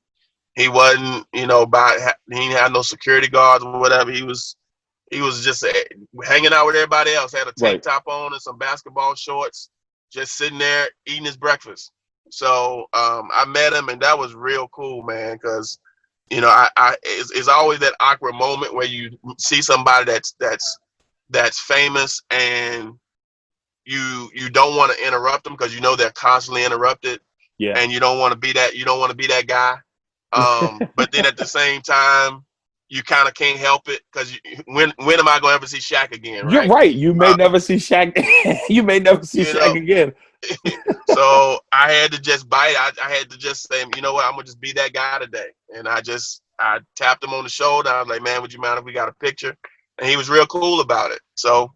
he 0.58 0.70
wasn't, 0.70 1.28
you 1.34 1.46
know, 1.46 1.68
by 1.68 1.98
he 2.32 2.50
didn't 2.50 2.74
no 2.74 2.82
security 2.82 3.28
guards 3.28 3.64
or 3.64 3.80
whatever. 3.80 4.12
He 4.12 4.24
was 4.24 4.56
he 5.12 5.22
was 5.22 5.44
just 5.44 5.64
eh, 5.64 5.84
hanging 6.26 6.52
out 6.52 6.66
with 6.66 6.76
everybody 6.76 7.14
else. 7.14 7.32
Had 7.32 7.48
a 7.48 7.54
tank 7.54 7.62
right. 7.62 7.84
top 7.84 8.08
on 8.08 8.34
and 8.34 8.42
some 8.42 8.58
basketball 8.58 9.14
shorts, 9.14 9.70
just 10.12 10.36
sitting 10.36 10.58
there 10.58 10.88
eating 11.06 11.26
his 11.26 11.38
breakfast. 11.38 11.92
So 12.32 12.88
um, 12.94 13.30
I 13.32 13.46
met 13.46 13.72
him, 13.72 13.90
and 13.90 14.02
that 14.02 14.18
was 14.18 14.34
real 14.34 14.68
cool, 14.70 15.04
man. 15.04 15.36
Because 15.36 15.78
you 16.32 16.42
know, 16.42 16.50
I, 16.50 16.68
I 16.76 16.96
it's, 17.04 17.32
it's, 17.32 17.48
always 17.48 17.80
that 17.80 17.94
awkward 18.00 18.34
moment 18.34 18.74
where 18.74 18.88
you 18.88 19.18
see 19.38 19.62
somebody 19.62 20.06
that's 20.06 20.34
that's 20.40 20.80
that's 21.30 21.60
famous, 21.62 22.20
and 22.32 22.94
you 23.88 24.30
you 24.34 24.50
don't 24.50 24.76
want 24.76 24.92
to 24.92 25.08
interrupt 25.08 25.46
them 25.46 25.54
because 25.54 25.74
you 25.74 25.82
know 25.82 25.96
they're 25.96 26.12
constantly 26.12 26.66
interrupted. 26.66 27.22
Yeah. 27.58 27.74
And 27.78 27.92
you 27.92 28.00
don't 28.00 28.20
want 28.20 28.34
to 28.34 28.38
be 28.38 28.54
that 28.54 28.76
you 28.76 28.86
don't 28.86 29.00
want 29.00 29.12
to 29.12 29.18
be 29.18 29.28
that 29.28 29.48
guy. 29.48 29.78
Um, 30.34 30.80
but 30.96 31.12
then 31.12 31.26
at 31.26 31.38
the 31.38 31.46
same 31.46 31.82
time, 31.82 32.46
you 32.90 33.02
kind 33.02 33.28
of 33.28 33.34
can't 33.34 33.58
help 33.58 33.88
it 33.90 34.02
because 34.12 34.38
when 34.66 34.94
when 34.98 35.20
am 35.20 35.28
I 35.28 35.40
going 35.40 35.52
to 35.52 35.56
ever 35.56 35.68
see 35.68 35.78
Shaq 35.80 36.12
again? 36.12 36.46
Right? 36.46 36.54
You're 36.54 36.68
right. 36.68 36.94
You 36.94 37.14
may 37.14 37.32
uh, 37.32 37.36
never 37.36 37.60
see 37.60 37.76
Shaq. 37.76 38.22
you 38.70 38.84
may 38.84 39.00
never 39.00 39.24
see 39.26 39.44
Shaq 39.44 39.74
know, 39.74 39.82
again. 39.82 40.14
so 41.10 41.60
I 41.72 41.92
had 41.92 42.12
to 42.12 42.22
just 42.22 42.48
bite. 42.48 42.76
I, 42.78 42.92
I 43.04 43.10
had 43.10 43.30
to 43.30 43.38
just 43.38 43.68
say, 43.68 43.84
you 43.96 44.02
know 44.02 44.14
what? 44.14 44.26
I'm 44.26 44.34
gonna 44.34 44.44
just 44.44 44.60
be 44.60 44.74
that 44.74 44.94
guy 44.94 45.20
today. 45.20 45.48
And 45.76 45.88
I 45.88 46.02
just 46.02 46.42
I 46.60 46.80
tapped 46.96 47.24
him 47.24 47.34
on 47.34 47.44
the 47.44 47.50
shoulder. 47.50 47.90
I 47.90 48.00
was 48.00 48.10
like, 48.10 48.22
man, 48.22 48.42
would 48.42 48.54
you 48.54 48.60
mind 48.60 48.80
if 48.80 48.86
we 48.86 48.94
got 48.94 49.10
a 49.10 49.14
picture? 49.14 49.56
And 49.98 50.10
he 50.10 50.18
was 50.18 50.30
real 50.30 50.46
cool 50.46 50.82
about 50.82 51.12
it. 51.12 51.20
So 51.36 51.72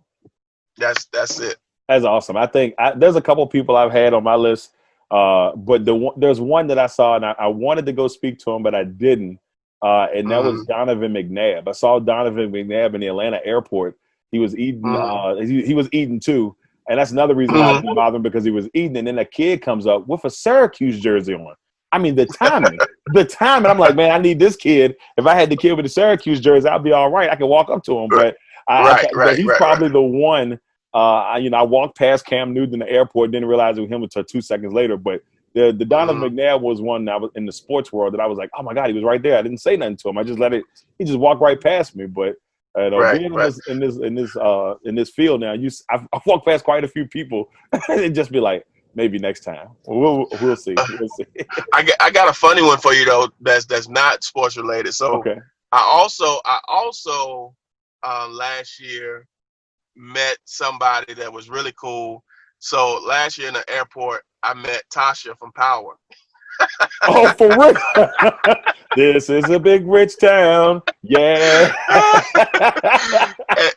that's 0.77 1.05
that's 1.05 1.39
it. 1.39 1.57
That's 1.91 2.05
awesome. 2.05 2.37
I 2.37 2.47
think 2.47 2.73
I, 2.79 2.91
there's 2.91 3.15
a 3.15 3.21
couple 3.21 3.45
people 3.47 3.75
I've 3.75 3.91
had 3.91 4.13
on 4.13 4.23
my 4.23 4.35
list 4.35 4.73
uh, 5.11 5.53
but 5.57 5.83
the 5.83 6.09
there's 6.15 6.39
one 6.39 6.67
that 6.67 6.79
I 6.79 6.87
saw 6.87 7.17
and 7.17 7.25
I, 7.25 7.35
I, 7.37 7.47
wanted 7.47 7.85
to 7.85 7.91
go 7.91 8.07
speak 8.07 8.39
to 8.39 8.51
him, 8.51 8.63
but 8.63 8.73
I 8.73 8.85
didn't. 8.85 9.39
Uh, 9.81 10.07
and 10.15 10.31
that 10.31 10.41
mm-hmm. 10.41 10.55
was 10.55 10.65
Donovan 10.67 11.13
McNabb. 11.13 11.67
I 11.67 11.73
saw 11.73 11.99
Donovan 11.99 12.49
McNabb 12.49 12.93
in 12.93 13.01
the 13.01 13.07
Atlanta 13.07 13.45
airport. 13.45 13.97
He 14.31 14.39
was 14.39 14.55
eating. 14.55 14.83
Mm-hmm. 14.83 15.41
Uh, 15.41 15.45
he, 15.45 15.65
he, 15.65 15.73
was 15.73 15.89
eating 15.91 16.21
too, 16.21 16.55
and 16.87 16.97
that's 16.97 17.11
another 17.11 17.35
reason 17.35 17.55
mm-hmm. 17.55 17.65
why 17.65 17.71
I 17.71 17.81
didn't 17.81 17.95
bother 17.95 18.15
him 18.15 18.21
because 18.21 18.45
he 18.45 18.51
was 18.51 18.69
eating. 18.73 18.95
And 18.95 19.05
then 19.05 19.19
a 19.19 19.25
kid 19.25 19.61
comes 19.61 19.85
up 19.85 20.07
with 20.07 20.23
a 20.23 20.29
Syracuse 20.29 20.97
jersey 21.01 21.33
on. 21.33 21.55
I 21.91 21.97
mean, 21.97 22.15
the 22.15 22.27
timing, 22.27 22.79
the 23.07 23.25
timing. 23.25 23.69
I'm 23.69 23.79
like, 23.79 23.95
man, 23.95 24.11
I 24.11 24.17
need 24.17 24.39
this 24.39 24.55
kid. 24.55 24.95
If 25.17 25.25
I 25.25 25.35
had 25.35 25.49
the 25.49 25.57
kid 25.57 25.73
with 25.73 25.83
the 25.83 25.89
Syracuse 25.89 26.39
jersey, 26.39 26.69
I'd 26.69 26.85
be 26.85 26.93
all 26.93 27.11
right. 27.11 27.29
I 27.29 27.35
could 27.35 27.47
walk 27.47 27.69
up 27.69 27.83
to 27.83 27.99
him, 27.99 28.07
but 28.07 28.37
I, 28.69 28.81
right, 28.83 29.07
I, 29.13 29.17
right, 29.17 29.37
he's 29.37 29.45
right, 29.45 29.57
probably 29.57 29.89
the 29.89 29.99
one 29.99 30.57
uh, 30.93 31.37
you 31.39 31.49
know, 31.49 31.57
I 31.57 31.63
walked 31.63 31.97
past 31.97 32.25
Cam 32.25 32.53
Newton 32.53 32.75
in 32.75 32.79
the 32.79 32.89
airport, 32.89 33.31
didn't 33.31 33.47
realize 33.47 33.77
it 33.77 33.81
was 33.81 33.89
him 33.89 34.03
until 34.03 34.23
two 34.23 34.41
seconds 34.41 34.73
later. 34.73 34.97
But 34.97 35.23
the 35.53 35.71
the 35.71 35.85
Donovan 35.85 36.21
mm-hmm. 36.21 36.37
McNabb 36.37 36.61
was 36.61 36.81
one 36.81 37.05
that 37.05 37.19
was 37.19 37.31
in 37.35 37.45
the 37.45 37.51
sports 37.51 37.91
world 37.91 38.13
that 38.13 38.19
I 38.19 38.27
was 38.27 38.37
like, 38.37 38.49
oh 38.57 38.63
my 38.63 38.73
god, 38.73 38.87
he 38.87 38.93
was 38.93 39.03
right 39.03 39.21
there. 39.21 39.37
I 39.37 39.41
didn't 39.41 39.59
say 39.59 39.77
nothing 39.77 39.97
to 39.97 40.09
him. 40.09 40.17
I 40.17 40.23
just 40.23 40.39
let 40.39 40.53
it. 40.53 40.63
He 40.97 41.05
just 41.05 41.19
walked 41.19 41.41
right 41.41 41.59
past 41.59 41.95
me. 41.95 42.05
But 42.05 42.35
uh, 42.77 42.89
right, 42.97 43.19
being 43.19 43.33
right. 43.33 43.45
in 43.45 43.51
this 43.51 43.67
in 43.67 43.79
this 43.79 43.97
in 43.97 44.15
this 44.15 44.35
uh 44.35 44.75
in 44.83 44.95
this 44.95 45.09
field 45.09 45.41
now, 45.41 45.53
you 45.53 45.69
I've, 45.89 46.07
I've 46.13 46.25
walked 46.25 46.45
past 46.45 46.63
quite 46.63 46.83
a 46.83 46.87
few 46.87 47.05
people 47.05 47.49
and 47.89 48.15
just 48.15 48.31
be 48.31 48.39
like, 48.39 48.65
maybe 48.95 49.17
next 49.17 49.41
time. 49.41 49.69
We'll 49.85 50.27
we'll 50.41 50.55
see. 50.55 50.75
We'll 50.99 51.09
see. 51.09 51.25
I 51.73 51.83
got, 51.83 51.95
I 51.99 52.11
got 52.11 52.29
a 52.29 52.33
funny 52.33 52.61
one 52.61 52.79
for 52.79 52.93
you 52.93 53.05
though. 53.05 53.29
That's 53.41 53.65
that's 53.65 53.87
not 53.87 54.23
sports 54.23 54.57
related. 54.57 54.93
So 54.93 55.19
okay. 55.19 55.37
I 55.71 55.81
also 55.81 56.39
I 56.45 56.59
also 56.67 57.55
uh, 58.03 58.27
last 58.29 58.79
year 58.79 59.27
met 59.95 60.37
somebody 60.45 61.13
that 61.15 61.31
was 61.31 61.49
really 61.49 61.73
cool. 61.79 62.23
So 62.59 63.01
last 63.05 63.37
year 63.37 63.47
in 63.47 63.55
the 63.55 63.69
airport, 63.69 64.23
I 64.43 64.53
met 64.53 64.83
Tasha 64.93 65.37
from 65.37 65.51
Power. 65.53 65.97
oh, 67.03 67.33
for 67.33 67.49
real? 67.49 68.07
this 68.95 69.29
is 69.29 69.49
a 69.49 69.59
big 69.59 69.87
rich 69.87 70.17
town. 70.19 70.81
Yeah. 71.01 71.73
and, 71.89 73.73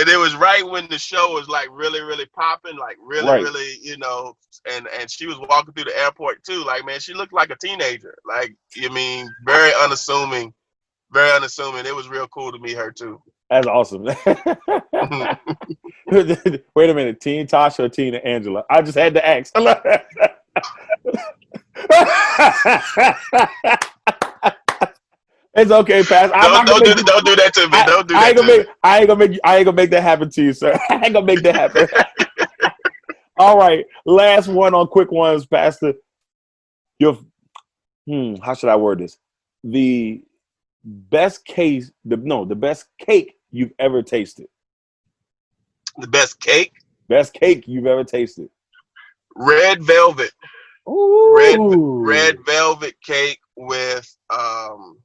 and, 0.00 0.08
it 0.08 0.18
was 0.18 0.34
right 0.34 0.66
when 0.68 0.88
the 0.88 0.98
show 0.98 1.32
was 1.32 1.48
like 1.48 1.68
really, 1.70 2.00
really 2.00 2.26
popping, 2.26 2.76
like 2.76 2.96
really, 3.00 3.28
right. 3.28 3.42
really, 3.42 3.78
you 3.82 3.96
know. 3.98 4.34
And 4.70 4.86
and 4.98 5.10
she 5.10 5.26
was 5.26 5.38
walking 5.38 5.74
through 5.74 5.84
the 5.84 5.98
airport 5.98 6.44
too. 6.44 6.64
Like 6.64 6.84
man, 6.84 7.00
she 7.00 7.14
looked 7.14 7.32
like 7.32 7.50
a 7.50 7.56
teenager. 7.56 8.16
Like 8.26 8.54
you 8.76 8.90
mean 8.90 9.28
very 9.44 9.72
unassuming, 9.82 10.54
very 11.12 11.32
unassuming. 11.32 11.86
It 11.86 11.94
was 11.94 12.08
real 12.08 12.28
cool 12.28 12.52
to 12.52 12.58
meet 12.58 12.76
her 12.76 12.92
too. 12.92 13.20
That's 13.52 13.66
awesome. 13.66 14.04
Wait 14.06 14.16
a 16.10 16.94
minute, 16.94 17.20
Teen 17.20 17.46
Tasha 17.46 17.80
or 17.80 17.90
Tina 17.90 18.16
Angela? 18.16 18.64
I 18.70 18.80
just 18.80 18.96
had 18.96 19.12
to 19.12 19.28
ask. 19.28 19.52
it's 25.54 25.70
okay, 25.70 26.02
Pass. 26.02 26.30
Don't, 26.30 26.66
don't, 26.66 26.82
do, 26.82 26.94
don't 26.94 27.26
do 27.26 27.36
that 27.36 27.52
to 27.52 27.68
me. 27.68 27.76
I, 27.76 27.84
don't 27.84 28.08
do 28.08 28.14
I 28.16 28.28
ain't 28.28 28.36
gonna 28.38 28.48
make, 28.48 28.66
me. 28.66 28.72
I 28.82 28.98
ain't 29.00 29.08
gonna 29.08 29.18
make. 29.18 29.40
I 29.44 29.56
ain't 29.58 29.66
gonna 29.66 29.76
make 29.76 29.90
that 29.90 30.02
happen 30.02 30.30
to 30.30 30.42
you, 30.42 30.54
sir. 30.54 30.72
I 30.88 30.94
ain't 31.04 31.12
gonna 31.12 31.26
make 31.26 31.42
that 31.42 31.54
happen. 31.54 31.88
All 33.36 33.58
right, 33.58 33.84
last 34.06 34.48
one 34.48 34.72
on 34.72 34.86
quick 34.86 35.12
ones, 35.12 35.44
Pastor. 35.44 35.92
Your, 36.98 37.18
hmm, 38.06 38.36
how 38.36 38.54
should 38.54 38.70
I 38.70 38.76
word 38.76 39.00
this? 39.00 39.18
The 39.62 40.24
best 40.82 41.44
case, 41.44 41.92
the 42.06 42.16
no, 42.16 42.46
the 42.46 42.56
best 42.56 42.86
cake 42.98 43.34
you've 43.52 43.72
ever 43.78 44.02
tasted? 44.02 44.48
The 45.98 46.08
best 46.08 46.40
cake? 46.40 46.72
Best 47.08 47.32
cake 47.34 47.68
you've 47.68 47.86
ever 47.86 48.02
tasted. 48.04 48.48
Red 49.36 49.82
velvet. 49.82 50.32
Ooh. 50.88 51.34
Red 51.36 51.58
red 52.08 52.38
velvet 52.46 52.94
cake 53.04 53.38
with 53.56 54.16
um 54.30 54.98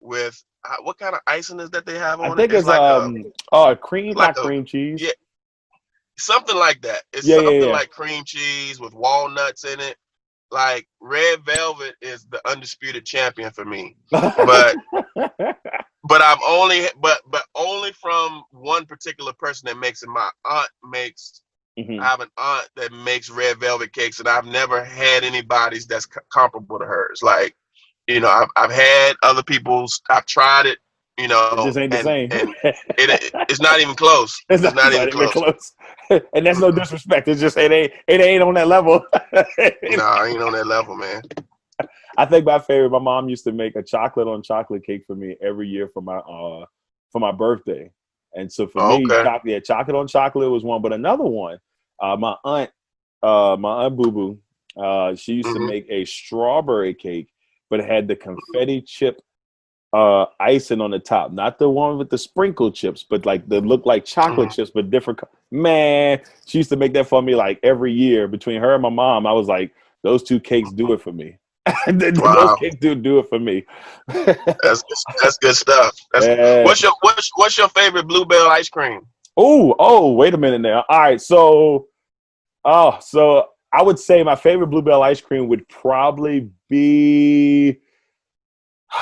with 0.00 0.42
uh, 0.68 0.76
what 0.82 0.98
kind 0.98 1.14
of 1.14 1.20
icing 1.26 1.60
is 1.60 1.70
that 1.70 1.86
they 1.86 1.98
have 1.98 2.20
on 2.20 2.32
I 2.32 2.36
think 2.36 2.52
it? 2.52 2.56
it's, 2.56 2.66
like 2.66 2.80
um 2.80 3.24
oh 3.52 3.74
cream, 3.76 4.14
like 4.14 4.34
not 4.34 4.38
a- 4.44 4.46
cream 4.46 4.64
cheese. 4.64 5.00
yeah, 5.02 5.10
something 6.18 6.56
like 6.56 6.80
that. 6.82 7.02
It's 7.12 7.26
Yeah, 7.26 7.36
yeah, 7.36 7.42
something 7.42 7.62
yeah. 7.62 7.72
like 7.72 7.90
cream 7.90 8.24
cheese 8.24 8.80
with 8.80 8.92
walnuts 8.94 9.64
in 9.64 9.78
it. 9.80 9.96
Like 10.50 10.86
red 11.00 11.44
velvet 11.46 11.94
is 12.02 12.26
the 12.26 12.40
undisputed 12.48 13.06
champion 13.06 13.52
for 13.52 13.64
me. 13.64 13.96
But 14.10 14.76
but 16.12 16.20
I've 16.20 16.42
only 16.46 16.82
but 17.00 17.22
but 17.30 17.42
only 17.54 17.90
from 17.92 18.42
one 18.50 18.84
particular 18.84 19.32
person 19.32 19.66
that 19.66 19.78
makes 19.78 20.02
it. 20.02 20.10
My 20.10 20.28
aunt 20.44 20.68
makes. 20.84 21.40
Mhm. 21.80 22.00
I 22.00 22.04
have 22.04 22.20
an 22.20 22.28
aunt 22.36 22.68
that 22.76 22.92
makes 22.92 23.30
red 23.30 23.58
velvet 23.58 23.94
cakes, 23.94 24.18
and 24.18 24.28
I've 24.28 24.44
never 24.44 24.84
had 24.84 25.24
anybody's 25.24 25.86
that's 25.86 26.04
c- 26.04 26.20
comparable 26.30 26.78
to 26.78 26.84
hers. 26.84 27.20
Like, 27.22 27.56
you 28.08 28.20
know, 28.20 28.28
I've 28.28 28.48
I've 28.56 28.70
had 28.70 29.14
other 29.22 29.42
people's. 29.42 30.02
I've 30.10 30.26
tried 30.26 30.66
it. 30.66 30.80
You 31.16 31.28
know, 31.28 31.48
It 31.52 31.64
just 31.64 31.78
ain't 31.78 31.92
the 31.92 32.02
same. 32.02 32.30
and 32.30 32.54
it, 32.98 33.32
it's 33.48 33.60
not 33.62 33.80
even 33.80 33.94
close. 33.94 34.38
It's, 34.50 34.62
not, 34.62 34.92
even 34.92 35.10
close. 35.10 35.32
close. 35.32 35.72
and 36.34 36.44
that's 36.44 36.58
no 36.58 36.70
disrespect. 36.70 37.26
It's 37.26 37.40
just 37.40 37.56
it 37.56 37.72
ain't 37.72 37.92
it 38.06 38.20
ain't 38.20 38.42
on 38.42 38.52
that 38.54 38.68
level. 38.68 39.02
No, 39.96 40.04
I 40.04 40.28
ain't 40.28 40.42
on 40.42 40.52
that 40.52 40.66
level, 40.66 40.94
man. 40.94 41.22
I 42.16 42.26
think 42.26 42.44
my 42.46 42.58
favorite. 42.58 42.90
My 42.90 42.98
mom 42.98 43.28
used 43.28 43.44
to 43.44 43.52
make 43.52 43.76
a 43.76 43.82
chocolate 43.82 44.28
on 44.28 44.42
chocolate 44.42 44.84
cake 44.84 45.04
for 45.06 45.14
me 45.14 45.36
every 45.42 45.68
year 45.68 45.88
for 45.88 46.02
my 46.02 46.18
uh 46.18 46.66
for 47.10 47.18
my 47.20 47.32
birthday, 47.32 47.90
and 48.34 48.50
so 48.52 48.66
for 48.66 48.80
me, 48.80 49.04
Okay. 49.04 49.22
chocolate, 49.22 49.52
yeah, 49.52 49.60
chocolate 49.60 49.96
on 49.96 50.06
chocolate 50.06 50.50
was 50.50 50.64
one. 50.64 50.82
But 50.82 50.92
another 50.92 51.24
one, 51.24 51.58
uh, 52.00 52.16
my 52.16 52.36
aunt, 52.44 52.70
uh, 53.22 53.56
my 53.58 53.84
aunt 53.84 53.96
Boo 53.96 54.10
Boo, 54.10 54.38
uh, 54.82 55.14
she 55.14 55.34
used 55.34 55.52
to 55.52 55.58
Mhm. 55.60 55.66
make 55.66 55.86
a 55.90 56.04
strawberry 56.04 56.94
cake, 56.94 57.28
but 57.70 57.80
it 57.80 57.86
had 57.86 58.08
the 58.08 58.16
confetti 58.16 58.80
chip 58.82 59.20
uh 59.92 60.24
icing 60.40 60.80
on 60.80 60.90
the 60.90 60.98
top, 60.98 61.32
not 61.32 61.58
the 61.58 61.68
one 61.68 61.98
with 61.98 62.08
the 62.08 62.16
sprinkle 62.16 62.72
chips, 62.72 63.04
but 63.08 63.26
like 63.26 63.46
the 63.48 63.60
look 63.60 63.84
like 63.84 64.04
chocolate 64.06 64.48
Mhm. 64.48 64.54
chips, 64.54 64.70
but 64.74 64.90
different. 64.90 65.18
co- 65.18 65.28
Man, 65.50 66.20
she 66.46 66.58
used 66.58 66.70
to 66.70 66.76
make 66.76 66.94
that 66.94 67.06
for 67.08 67.20
me 67.20 67.34
like 67.34 67.60
every 67.62 67.92
year. 67.92 68.26
Between 68.26 68.60
her 68.60 68.72
and 68.74 68.82
my 68.82 68.88
mom, 68.88 69.26
I 69.26 69.32
was 69.32 69.48
like, 69.48 69.74
those 70.02 70.22
two 70.22 70.40
cakes 70.40 70.72
do 70.72 70.92
it 70.94 71.00
for 71.02 71.12
me. 71.12 71.36
those 71.86 72.18
Wow. 72.18 72.56
cakes 72.58 72.76
do 72.80 72.94
do 72.94 73.18
it 73.20 73.28
for 73.28 73.38
me. 73.38 73.64
That's 74.08 74.82
that's 75.22 75.38
good 75.38 75.54
stuff. 75.54 75.96
That's, 76.12 76.26
Yeah. 76.26 76.64
What's 76.64 76.82
your 76.82 76.92
what's 77.00 77.30
what's 77.36 77.56
your 77.56 77.68
favorite 77.68 78.06
Blue 78.06 78.24
Bell 78.24 78.48
ice 78.48 78.68
cream? 78.68 79.06
Oh, 79.36 79.74
oh, 79.78 80.12
wait 80.12 80.34
a 80.34 80.38
minute 80.38 80.60
now. 80.60 80.84
All 80.88 81.00
right, 81.00 81.20
so, 81.20 81.86
oh, 82.64 82.98
so 83.00 83.48
I 83.72 83.82
would 83.82 83.98
say 83.98 84.22
my 84.22 84.36
favorite 84.36 84.66
Blue 84.66 84.82
Bell 84.82 85.02
ice 85.02 85.20
cream 85.20 85.48
would 85.48 85.68
probably 85.68 86.50
be. 86.68 87.78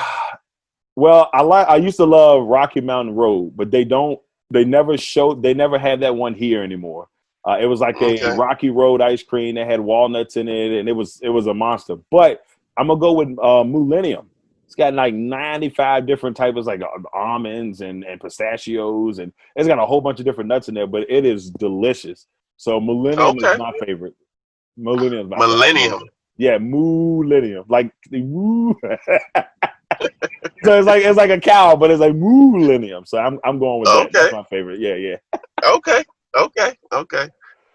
Well, 0.97 1.29
I 1.33 1.41
like. 1.41 1.69
I 1.69 1.77
used 1.77 1.95
to 1.97 2.05
love 2.05 2.45
Rocky 2.45 2.81
Mountain 2.81 3.15
Road, 3.15 3.55
but 3.55 3.71
they 3.71 3.85
don't. 3.85 4.19
They 4.51 4.65
never 4.65 4.97
showed. 4.97 5.41
They 5.41 5.53
never 5.53 5.79
had 5.79 6.01
that 6.01 6.17
one 6.17 6.33
here 6.33 6.61
anymore. 6.63 7.07
Uh, 7.47 7.57
it 7.59 7.65
was 7.65 7.79
like 7.79 7.95
a 8.01 8.35
Rocky 8.35 8.69
Road 8.69 9.01
ice 9.01 9.23
cream 9.23 9.55
that 9.55 9.67
had 9.67 9.79
walnuts 9.79 10.35
in 10.35 10.49
it, 10.49 10.77
and 10.79 10.89
it 10.89 10.91
was 10.91 11.19
it 11.23 11.29
was 11.29 11.47
a 11.47 11.53
monster. 11.53 11.95
But 12.11 12.43
I'm 12.81 12.87
gonna 12.87 12.99
go 12.99 13.13
with 13.13 13.37
uh, 13.39 13.63
Millennium. 13.63 14.31
It's 14.65 14.73
got 14.75 14.95
like 14.95 15.13
95 15.13 16.07
different 16.07 16.35
types, 16.35 16.65
like 16.65 16.81
uh, 16.81 16.87
almonds 17.13 17.81
and, 17.81 18.03
and 18.03 18.19
pistachios, 18.19 19.19
and 19.19 19.31
it's 19.55 19.67
got 19.67 19.77
a 19.77 19.85
whole 19.85 20.01
bunch 20.01 20.19
of 20.19 20.25
different 20.25 20.47
nuts 20.47 20.67
in 20.67 20.73
there. 20.73 20.87
But 20.87 21.05
it 21.11 21.23
is 21.25 21.51
delicious. 21.51 22.25
So 22.57 22.79
Millennium 22.81 23.37
Okay. 23.37 23.53
is 23.53 23.55
my 23.59 23.71
favorite. 23.85 24.15
Millennium 24.77 25.29
my 25.29 25.37
Millennium. 25.37 25.91
favorite. 25.91 26.13
Yeah, 26.37 26.57
Millennium, 26.57 27.65
like 27.69 27.93
the 28.09 28.23
woo. 28.23 28.75
so 30.63 30.79
it's 30.79 30.87
like 30.87 31.03
it's 31.03 31.17
like 31.17 31.29
a 31.29 31.39
cow, 31.39 31.75
but 31.75 31.91
it's 31.91 31.99
like 32.01 32.15
Millennium. 32.15 33.05
So 33.05 33.19
I'm 33.19 33.39
I'm 33.43 33.59
going 33.59 33.81
with 33.81 33.91
that. 33.91 34.11
That's 34.13 34.31
my 34.31 34.43
favorite. 34.45 34.79
Yeah, 34.79 34.95
yeah. 34.95 35.17
Okay, 35.63 36.03
okay, 36.35 36.75
okay. 36.91 37.29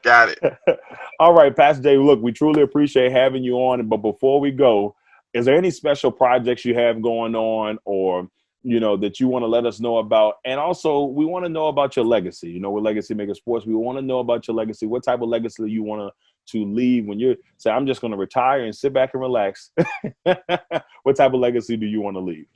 Got 0.07 0.29
it. 0.29 0.57
All 1.19 1.35
right, 1.35 1.55
Pastor 1.55 1.83
Jay. 1.83 1.97
Look, 1.97 2.23
we 2.23 2.31
truly 2.31 2.63
appreciate 2.63 3.11
having 3.11 3.43
you 3.43 3.57
on. 3.57 3.89
But 3.89 3.97
before 3.97 4.39
we 4.39 4.53
go, 4.53 4.95
is 5.35 5.45
there 5.45 5.57
any 5.57 5.73
special 5.73 6.13
projects 6.13 6.65
you 6.65 6.77
have 6.77 7.03
going 7.03 7.35
on, 7.35 7.81
or 7.85 8.31
you 8.63 8.79
know 8.79 8.97
that 8.99 9.19
you 9.19 9.27
want 9.27 9.43
to 9.43 9.49
let 9.49 9.67
us 9.67 9.81
know 9.81 9.99
about? 9.99 10.37
And 10.45 10.61
also, 10.61 11.03
we 11.03 11.25
want 11.25 11.45
to 11.45 11.49
know 11.49 11.67
about 11.67 11.97
your 11.97 12.05
legacy. 12.05 12.49
You 12.53 12.61
know, 12.61 12.71
with 12.71 12.85
Legacy 12.85 13.15
Maker 13.15 13.35
Sports, 13.35 13.67
we 13.67 13.75
want 13.75 13.99
to 13.99 14.03
know 14.03 14.21
about 14.21 14.47
your 14.47 14.55
legacy. 14.55 14.87
What 14.87 15.03
type 15.03 15.23
of 15.23 15.29
legacy 15.29 15.69
you 15.69 15.83
want 15.83 16.03
to 16.03 16.53
to 16.53 16.65
leave 16.65 17.07
when 17.07 17.19
you 17.19 17.37
say, 17.57 17.73
"I'm 17.73 17.85
just 17.85 18.01
going 18.01 18.13
to 18.13 18.17
retire 18.17 18.65
and 18.65 18.73
sit 18.73 18.93
back 18.93 19.11
and 19.13 19.21
relax"? 19.21 19.73
what 20.23 21.17
type 21.17 21.35
of 21.35 21.41
legacy 21.41 21.77
do 21.77 21.87
you 21.87 22.01
want 22.01 22.15
to 22.15 22.21
leave? 22.21 22.47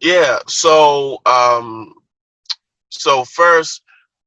Yeah. 0.00 0.38
So, 0.46 1.20
um, 1.26 1.92
so 2.88 3.26
first, 3.26 3.82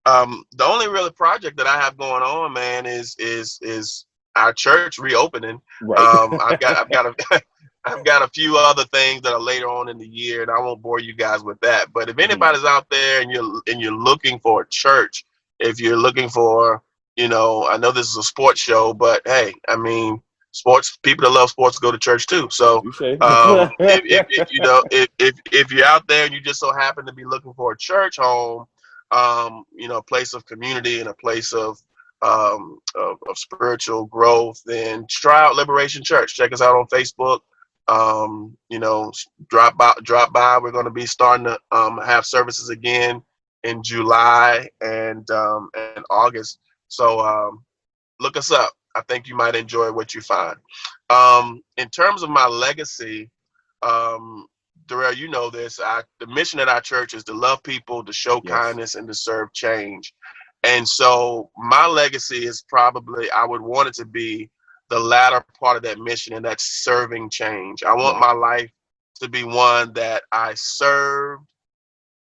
um, 0.06 0.44
the 0.54 0.66
only 0.66 0.88
really 0.88 1.12
project 1.12 1.58
that 1.58 1.68
I 1.68 1.80
have 1.80 1.98
going 1.98 2.24
on, 2.24 2.54
man, 2.54 2.86
is 2.86 3.16
is 3.20 3.60
is 3.62 4.06
our 4.36 4.54
church 4.54 4.98
reopening. 4.98 5.62
Right. 5.82 6.00
Um, 6.00 6.40
I've 6.44 6.60
got 6.60 6.78
I've 6.78 6.90
got 6.90 7.06
a 7.06 7.42
I've 7.86 8.06
got 8.06 8.22
a 8.22 8.28
few 8.28 8.58
other 8.58 8.84
things 8.86 9.22
that 9.22 9.34
are 9.34 9.40
later 9.40 9.68
on 9.68 9.90
in 9.90 9.98
the 9.98 10.08
year, 10.08 10.44
and 10.44 10.52
I 10.52 10.60
won't 10.60 10.82
bore 10.82 11.00
you 11.00 11.16
guys 11.16 11.44
with 11.44 11.60
that. 11.62 11.92
But 11.92 12.10
if 12.10 12.20
anybody's 12.20 12.64
out 12.64 12.88
there 12.90 13.22
and 13.22 13.32
you're 13.32 13.62
and 13.68 13.82
you're 13.82 13.96
looking 13.96 14.40
for 14.40 14.62
a 14.62 14.68
church, 14.70 15.26
if 15.60 15.80
you're 15.80 15.98
looking 15.98 16.30
for, 16.30 16.84
you 17.16 17.28
know, 17.28 17.68
I 17.68 17.78
know 17.78 17.92
this 17.92 18.10
is 18.10 18.18
a 18.18 18.24
sports 18.24 18.60
show, 18.60 18.94
but 18.94 19.22
hey, 19.26 19.54
I 19.68 19.78
mean, 19.78 20.22
sports 20.52 20.98
people 21.02 21.24
that 21.24 21.34
love 21.34 21.50
sports 21.50 21.80
go 21.80 21.92
to 21.92 21.98
church 21.98 22.28
too. 22.28 22.48
So 22.52 22.80
um, 23.22 23.72
if, 23.80 24.02
if, 24.06 24.26
if 24.30 24.52
you 24.52 24.62
know 24.62 24.84
if, 24.92 25.08
if 25.18 25.36
if 25.52 25.72
you're 25.72 25.86
out 25.86 26.08
there 26.08 26.26
and 26.26 26.34
you 26.34 26.42
just 26.42 26.60
so 26.60 26.74
happen 26.74 27.06
to 27.06 27.14
be 27.14 27.26
looking 27.26 27.54
for 27.54 27.72
a 27.72 27.78
church 27.78 28.18
home, 28.18 28.66
um, 29.12 29.64
you 29.76 29.88
know, 29.88 29.98
a 29.98 30.04
place 30.04 30.34
of 30.34 30.46
community 30.46 31.00
and 31.00 31.10
a 31.10 31.14
place 31.14 31.54
of 31.54 31.78
um, 32.22 32.80
of, 32.96 33.18
of 33.28 33.38
spiritual 33.38 34.06
growth, 34.06 34.62
then 34.66 35.06
try 35.10 35.44
out 35.44 35.56
Liberation 35.56 36.04
Church. 36.04 36.36
Check 36.36 36.54
us 36.54 36.62
out 36.62 36.76
on 36.76 36.88
Facebook. 36.88 37.40
Um, 37.88 38.56
you 38.70 38.80
know, 38.80 39.12
drop 39.50 39.78
by. 39.78 39.94
Drop 40.04 40.32
by. 40.32 40.60
We're 40.60 40.72
going 40.72 40.86
to 40.86 40.92
be 40.92 41.06
starting 41.06 41.46
to 41.46 41.60
um, 41.72 42.00
have 42.06 42.26
services 42.26 42.70
again 42.70 43.22
in 43.64 43.84
July 43.84 44.70
and 44.82 45.30
um, 45.32 45.70
and 45.76 46.06
August. 46.10 46.60
So 46.88 47.20
um, 47.20 47.64
look 48.20 48.38
us 48.38 48.52
up. 48.52 48.72
I 48.96 49.02
think 49.08 49.28
you 49.28 49.36
might 49.36 49.56
enjoy 49.56 49.92
what 49.92 50.14
you 50.14 50.22
find. 50.22 50.58
Um, 51.10 51.62
in 51.78 51.90
terms 51.90 52.24
of 52.24 52.30
my 52.30 52.46
legacy, 52.46 53.30
um, 53.82 54.48
Darrell, 54.92 55.14
you 55.16 55.30
know 55.30 55.52
this. 55.52 55.82
I, 55.82 56.04
the 56.22 56.28
mission 56.28 56.62
at 56.62 56.70
our 56.70 56.82
church 56.82 57.16
is 57.16 57.26
to 57.26 57.34
love 57.34 57.64
people, 57.64 58.06
to 58.06 58.14
show 58.14 58.42
Yes. 58.42 58.42
kindness, 58.42 58.96
and 58.96 59.08
to 59.10 59.16
serve 59.16 59.54
change. 59.54 60.14
And 60.64 60.88
so 60.88 61.52
my 61.58 61.88
legacy 61.88 62.46
is 62.48 62.64
probably 62.70 63.32
I 63.32 63.46
would 63.46 63.62
want 63.64 63.90
it 63.90 63.96
to 63.96 64.06
be 64.06 64.52
the 64.90 65.00
latter 65.00 65.46
part 65.60 65.78
of 65.78 65.84
that 65.86 66.00
mission, 66.00 66.36
and 66.36 66.46
that's 66.46 66.84
serving 66.84 67.32
change. 67.32 67.84
I 67.84 67.96
want 67.96 68.20
my 68.20 68.34
life 68.34 68.72
to 69.22 69.30
be 69.30 69.46
one 69.46 69.94
that 69.96 70.24
I 70.34 70.54
served 70.56 71.44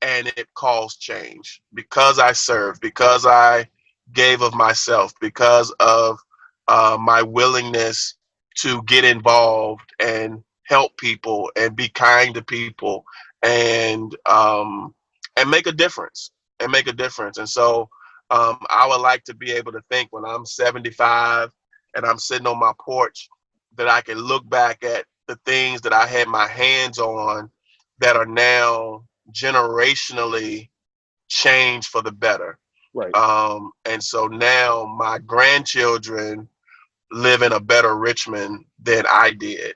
and 0.03 0.29
it 0.29 0.49
caused 0.55 1.01
change 1.01 1.61
because 1.75 2.19
I 2.19 2.33
served, 2.33 2.81
because 2.81 3.27
I 3.27 3.69
gave 4.13 4.43
of 4.43 4.55
myself, 4.55 5.13
because 5.21 5.75
of 5.81 6.19
uh, 6.69 6.97
my 7.01 7.23
willingness 7.23 8.15
to 8.59 8.83
get 8.85 9.05
involved 9.05 9.83
and 10.01 10.43
help 10.67 10.97
people 10.97 11.51
and 11.57 11.77
be 11.77 11.89
kind 11.89 12.35
to 12.35 12.43
people 12.43 13.05
and 13.43 14.17
um, 14.27 14.95
and 15.37 15.51
make 15.51 15.67
a 15.67 15.73
difference 15.73 16.31
and 16.61 16.71
make 16.73 16.87
a 16.87 16.93
difference. 16.93 17.39
And 17.39 17.49
so 17.49 17.89
um, 18.31 18.59
I 18.71 18.87
would 18.89 19.01
like 19.01 19.25
to 19.25 19.35
be 19.35 19.53
able 19.53 19.73
to 19.73 19.83
think 19.91 20.09
when 20.13 20.25
I'm 20.25 20.47
75 20.47 21.51
and 21.95 22.07
I'm 22.07 22.19
sitting 22.19 22.47
on 22.47 22.59
my 22.59 22.73
porch 22.81 23.29
that 23.77 23.89
I 23.89 24.01
can 24.01 24.19
look 24.19 24.49
back 24.49 24.85
at 24.85 25.05
the 25.27 25.37
things 25.45 25.81
that 25.83 25.93
I 25.93 26.07
had 26.07 26.29
my 26.29 26.47
hands 26.47 26.99
on 26.99 27.51
that 27.99 28.17
are 28.17 28.27
now 28.27 29.05
generationally 29.33 30.69
changed 31.29 31.89
for 31.89 32.03
the 32.03 32.13
better. 32.13 32.59
right. 32.93 33.15
Um, 33.17 33.73
and 33.85 34.03
so 34.03 34.27
now 34.27 34.85
my 34.99 35.19
grandchildren 35.19 36.49
live 37.11 37.43
in 37.43 37.53
a 37.53 37.61
better 37.61 37.97
Richmond 37.97 38.65
than 38.83 39.05
I 39.09 39.33
did. 39.33 39.75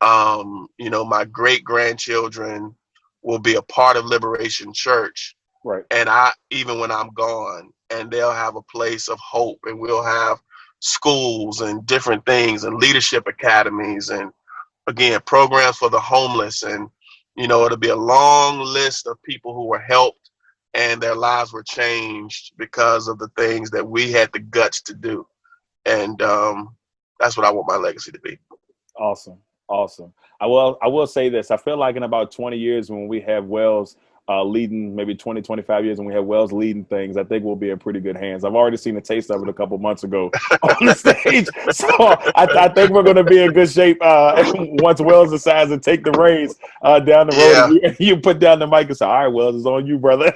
Um, 0.00 0.68
you 0.78 0.90
know, 0.90 1.04
my 1.04 1.24
great 1.24 1.64
grandchildren 1.64 2.74
will 3.22 3.38
be 3.38 3.56
a 3.56 3.62
part 3.62 3.96
of 3.96 4.04
Liberation 4.04 4.72
Church. 4.72 5.36
right. 5.64 5.84
And 5.90 6.08
I, 6.08 6.32
even 6.50 6.78
when 6.78 6.90
I'm 6.90 7.10
gone, 7.10 7.70
and 7.90 8.10
they'll 8.10 8.32
have 8.32 8.56
a 8.56 8.62
place 8.62 9.08
of 9.08 9.18
hope, 9.18 9.58
and 9.64 9.78
we'll 9.78 10.04
have 10.04 10.38
schools 10.80 11.60
and 11.60 11.84
different 11.86 12.24
things, 12.26 12.64
and 12.64 12.76
leadership 12.76 13.26
academies, 13.26 14.10
and 14.10 14.30
again, 14.86 15.20
programs 15.26 15.76
for 15.76 15.90
the 15.90 16.00
homeless. 16.00 16.62
And, 16.62 16.88
you 17.36 17.48
know, 17.48 17.64
it'll 17.64 17.76
be 17.76 17.88
a 17.88 17.96
long 17.96 18.60
list 18.60 19.06
of 19.06 19.22
people 19.22 19.54
who 19.54 19.66
were 19.66 19.80
helped 19.80 20.30
and 20.74 21.00
their 21.00 21.14
lives 21.14 21.52
were 21.52 21.62
changed 21.62 22.52
because 22.56 23.08
of 23.08 23.18
the 23.18 23.28
things 23.36 23.70
that 23.70 23.88
we 23.88 24.12
had 24.12 24.30
the 24.32 24.38
guts 24.38 24.82
to 24.82 24.94
do. 24.94 25.26
And 25.86 26.20
um, 26.22 26.76
that's 27.18 27.36
what 27.36 27.46
I 27.46 27.50
want 27.50 27.68
my 27.68 27.76
legacy 27.76 28.12
to 28.12 28.20
be. 28.20 28.38
Awesome. 28.98 29.38
Awesome. 29.68 30.12
I 30.40 30.46
will. 30.46 30.78
I 30.82 30.88
will 30.88 31.06
say 31.06 31.28
this. 31.28 31.50
I 31.50 31.56
feel 31.56 31.76
like 31.76 31.96
in 31.96 32.02
about 32.02 32.30
20 32.32 32.56
years, 32.56 32.90
when 32.90 33.06
we 33.06 33.20
have 33.20 33.46
Wells 33.46 33.96
uh, 34.28 34.44
leading, 34.44 34.94
maybe 34.94 35.14
20, 35.14 35.40
25 35.40 35.84
years, 35.84 35.98
and 35.98 36.06
we 36.06 36.12
have 36.12 36.24
Wells 36.24 36.52
leading 36.52 36.84
things, 36.84 37.16
I 37.16 37.24
think 37.24 37.44
we'll 37.44 37.56
be 37.56 37.70
in 37.70 37.78
pretty 37.78 38.00
good 38.00 38.16
hands. 38.16 38.44
I've 38.44 38.54
already 38.54 38.76
seen 38.76 38.96
a 38.96 39.00
taste 39.00 39.30
of 39.30 39.42
it 39.42 39.48
a 39.48 39.52
couple 39.52 39.78
months 39.78 40.04
ago 40.04 40.30
on 40.62 40.86
the 40.86 40.94
stage, 40.94 41.48
so 41.70 41.88
I, 42.36 42.46
I 42.58 42.68
think 42.68 42.90
we're 42.90 43.02
going 43.02 43.16
to 43.16 43.24
be 43.24 43.42
in 43.42 43.52
good 43.52 43.70
shape 43.70 43.98
uh, 44.02 44.42
once 44.54 45.00
Wells 45.00 45.30
decides 45.30 45.70
to 45.70 45.78
take 45.78 46.04
the 46.04 46.12
reins 46.12 46.56
uh, 46.82 47.00
down 47.00 47.28
the 47.28 47.36
road. 47.36 47.80
Yeah. 47.82 47.94
You, 47.98 48.14
you, 48.14 48.16
put 48.20 48.38
down 48.38 48.58
the 48.58 48.66
mic 48.66 48.88
and 48.88 48.96
say, 48.96 49.06
"All 49.06 49.12
right, 49.12 49.28
Wells, 49.28 49.56
it's 49.56 49.66
on 49.66 49.86
you, 49.86 49.98
brother." 49.98 50.34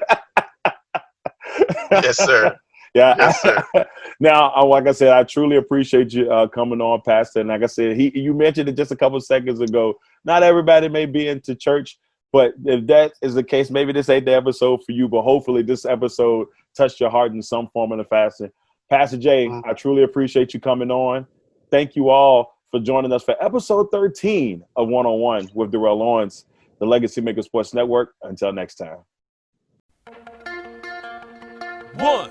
yes, 1.91 2.17
sir. 2.17 2.59
Yeah. 2.95 3.15
Yes, 3.19 3.87
now, 4.21 4.65
like 4.65 4.87
I 4.87 4.93
said, 4.93 5.13
I 5.13 5.23
truly 5.23 5.57
appreciate 5.57 6.13
you 6.13 6.31
uh, 6.31 6.47
coming 6.47 6.81
on, 6.81 7.01
Pastor. 7.01 7.41
And 7.41 7.49
like 7.49 7.63
I 7.63 7.67
said, 7.67 7.97
he 7.97 8.13
you 8.19 8.35
mentioned 8.35 8.69
it 8.69 8.77
just 8.77 8.93
a 8.93 8.97
couple 8.97 9.19
seconds 9.21 9.61
ago. 9.61 9.95
Not 10.25 10.43
everybody 10.43 10.89
may 10.89 11.07
be 11.07 11.29
into 11.29 11.55
church, 11.55 11.99
but 12.33 12.55
if 12.65 12.87
that 12.89 13.13
is 13.23 13.35
the 13.35 13.43
case, 13.43 13.71
maybe 13.71 13.93
this 13.93 14.09
ain't 14.11 14.27
the 14.27 14.35
episode 14.35 14.85
for 14.85 14.93
you. 14.93 15.09
But 15.09 15.23
hopefully, 15.23 15.63
this 15.63 15.87
episode 15.87 16.49
touched 16.77 17.01
your 17.01 17.11
heart 17.11 17.33
in 17.33 17.43
some 17.43 17.69
form 17.69 17.93
or 17.93 18.05
fashion. 18.05 18.53
Pastor 18.91 19.17
Jay, 19.17 19.47
mm-hmm. 19.47 19.69
I 19.69 19.73
truly 19.73 20.03
appreciate 20.03 20.53
you 20.53 20.61
coming 20.61 20.91
on. 20.91 21.27
Thank 21.71 21.97
you 21.97 22.11
all 22.11 22.55
for 22.71 22.79
joining 22.79 23.13
us 23.13 23.23
for 23.23 23.43
episode 23.43 23.89
13 23.91 24.65
of 24.77 24.89
One 24.89 25.07
on 25.07 25.19
One 25.19 25.49
with 25.55 25.73
Darrell 25.73 25.97
Lawrence, 25.97 26.45
the 26.79 26.87
Legacy 26.87 27.23
Maker 27.23 27.41
Sports 27.41 27.73
Network. 27.73 28.15
Until 28.23 28.53
next 28.53 28.75
time. 28.75 28.99
One, 31.95 32.31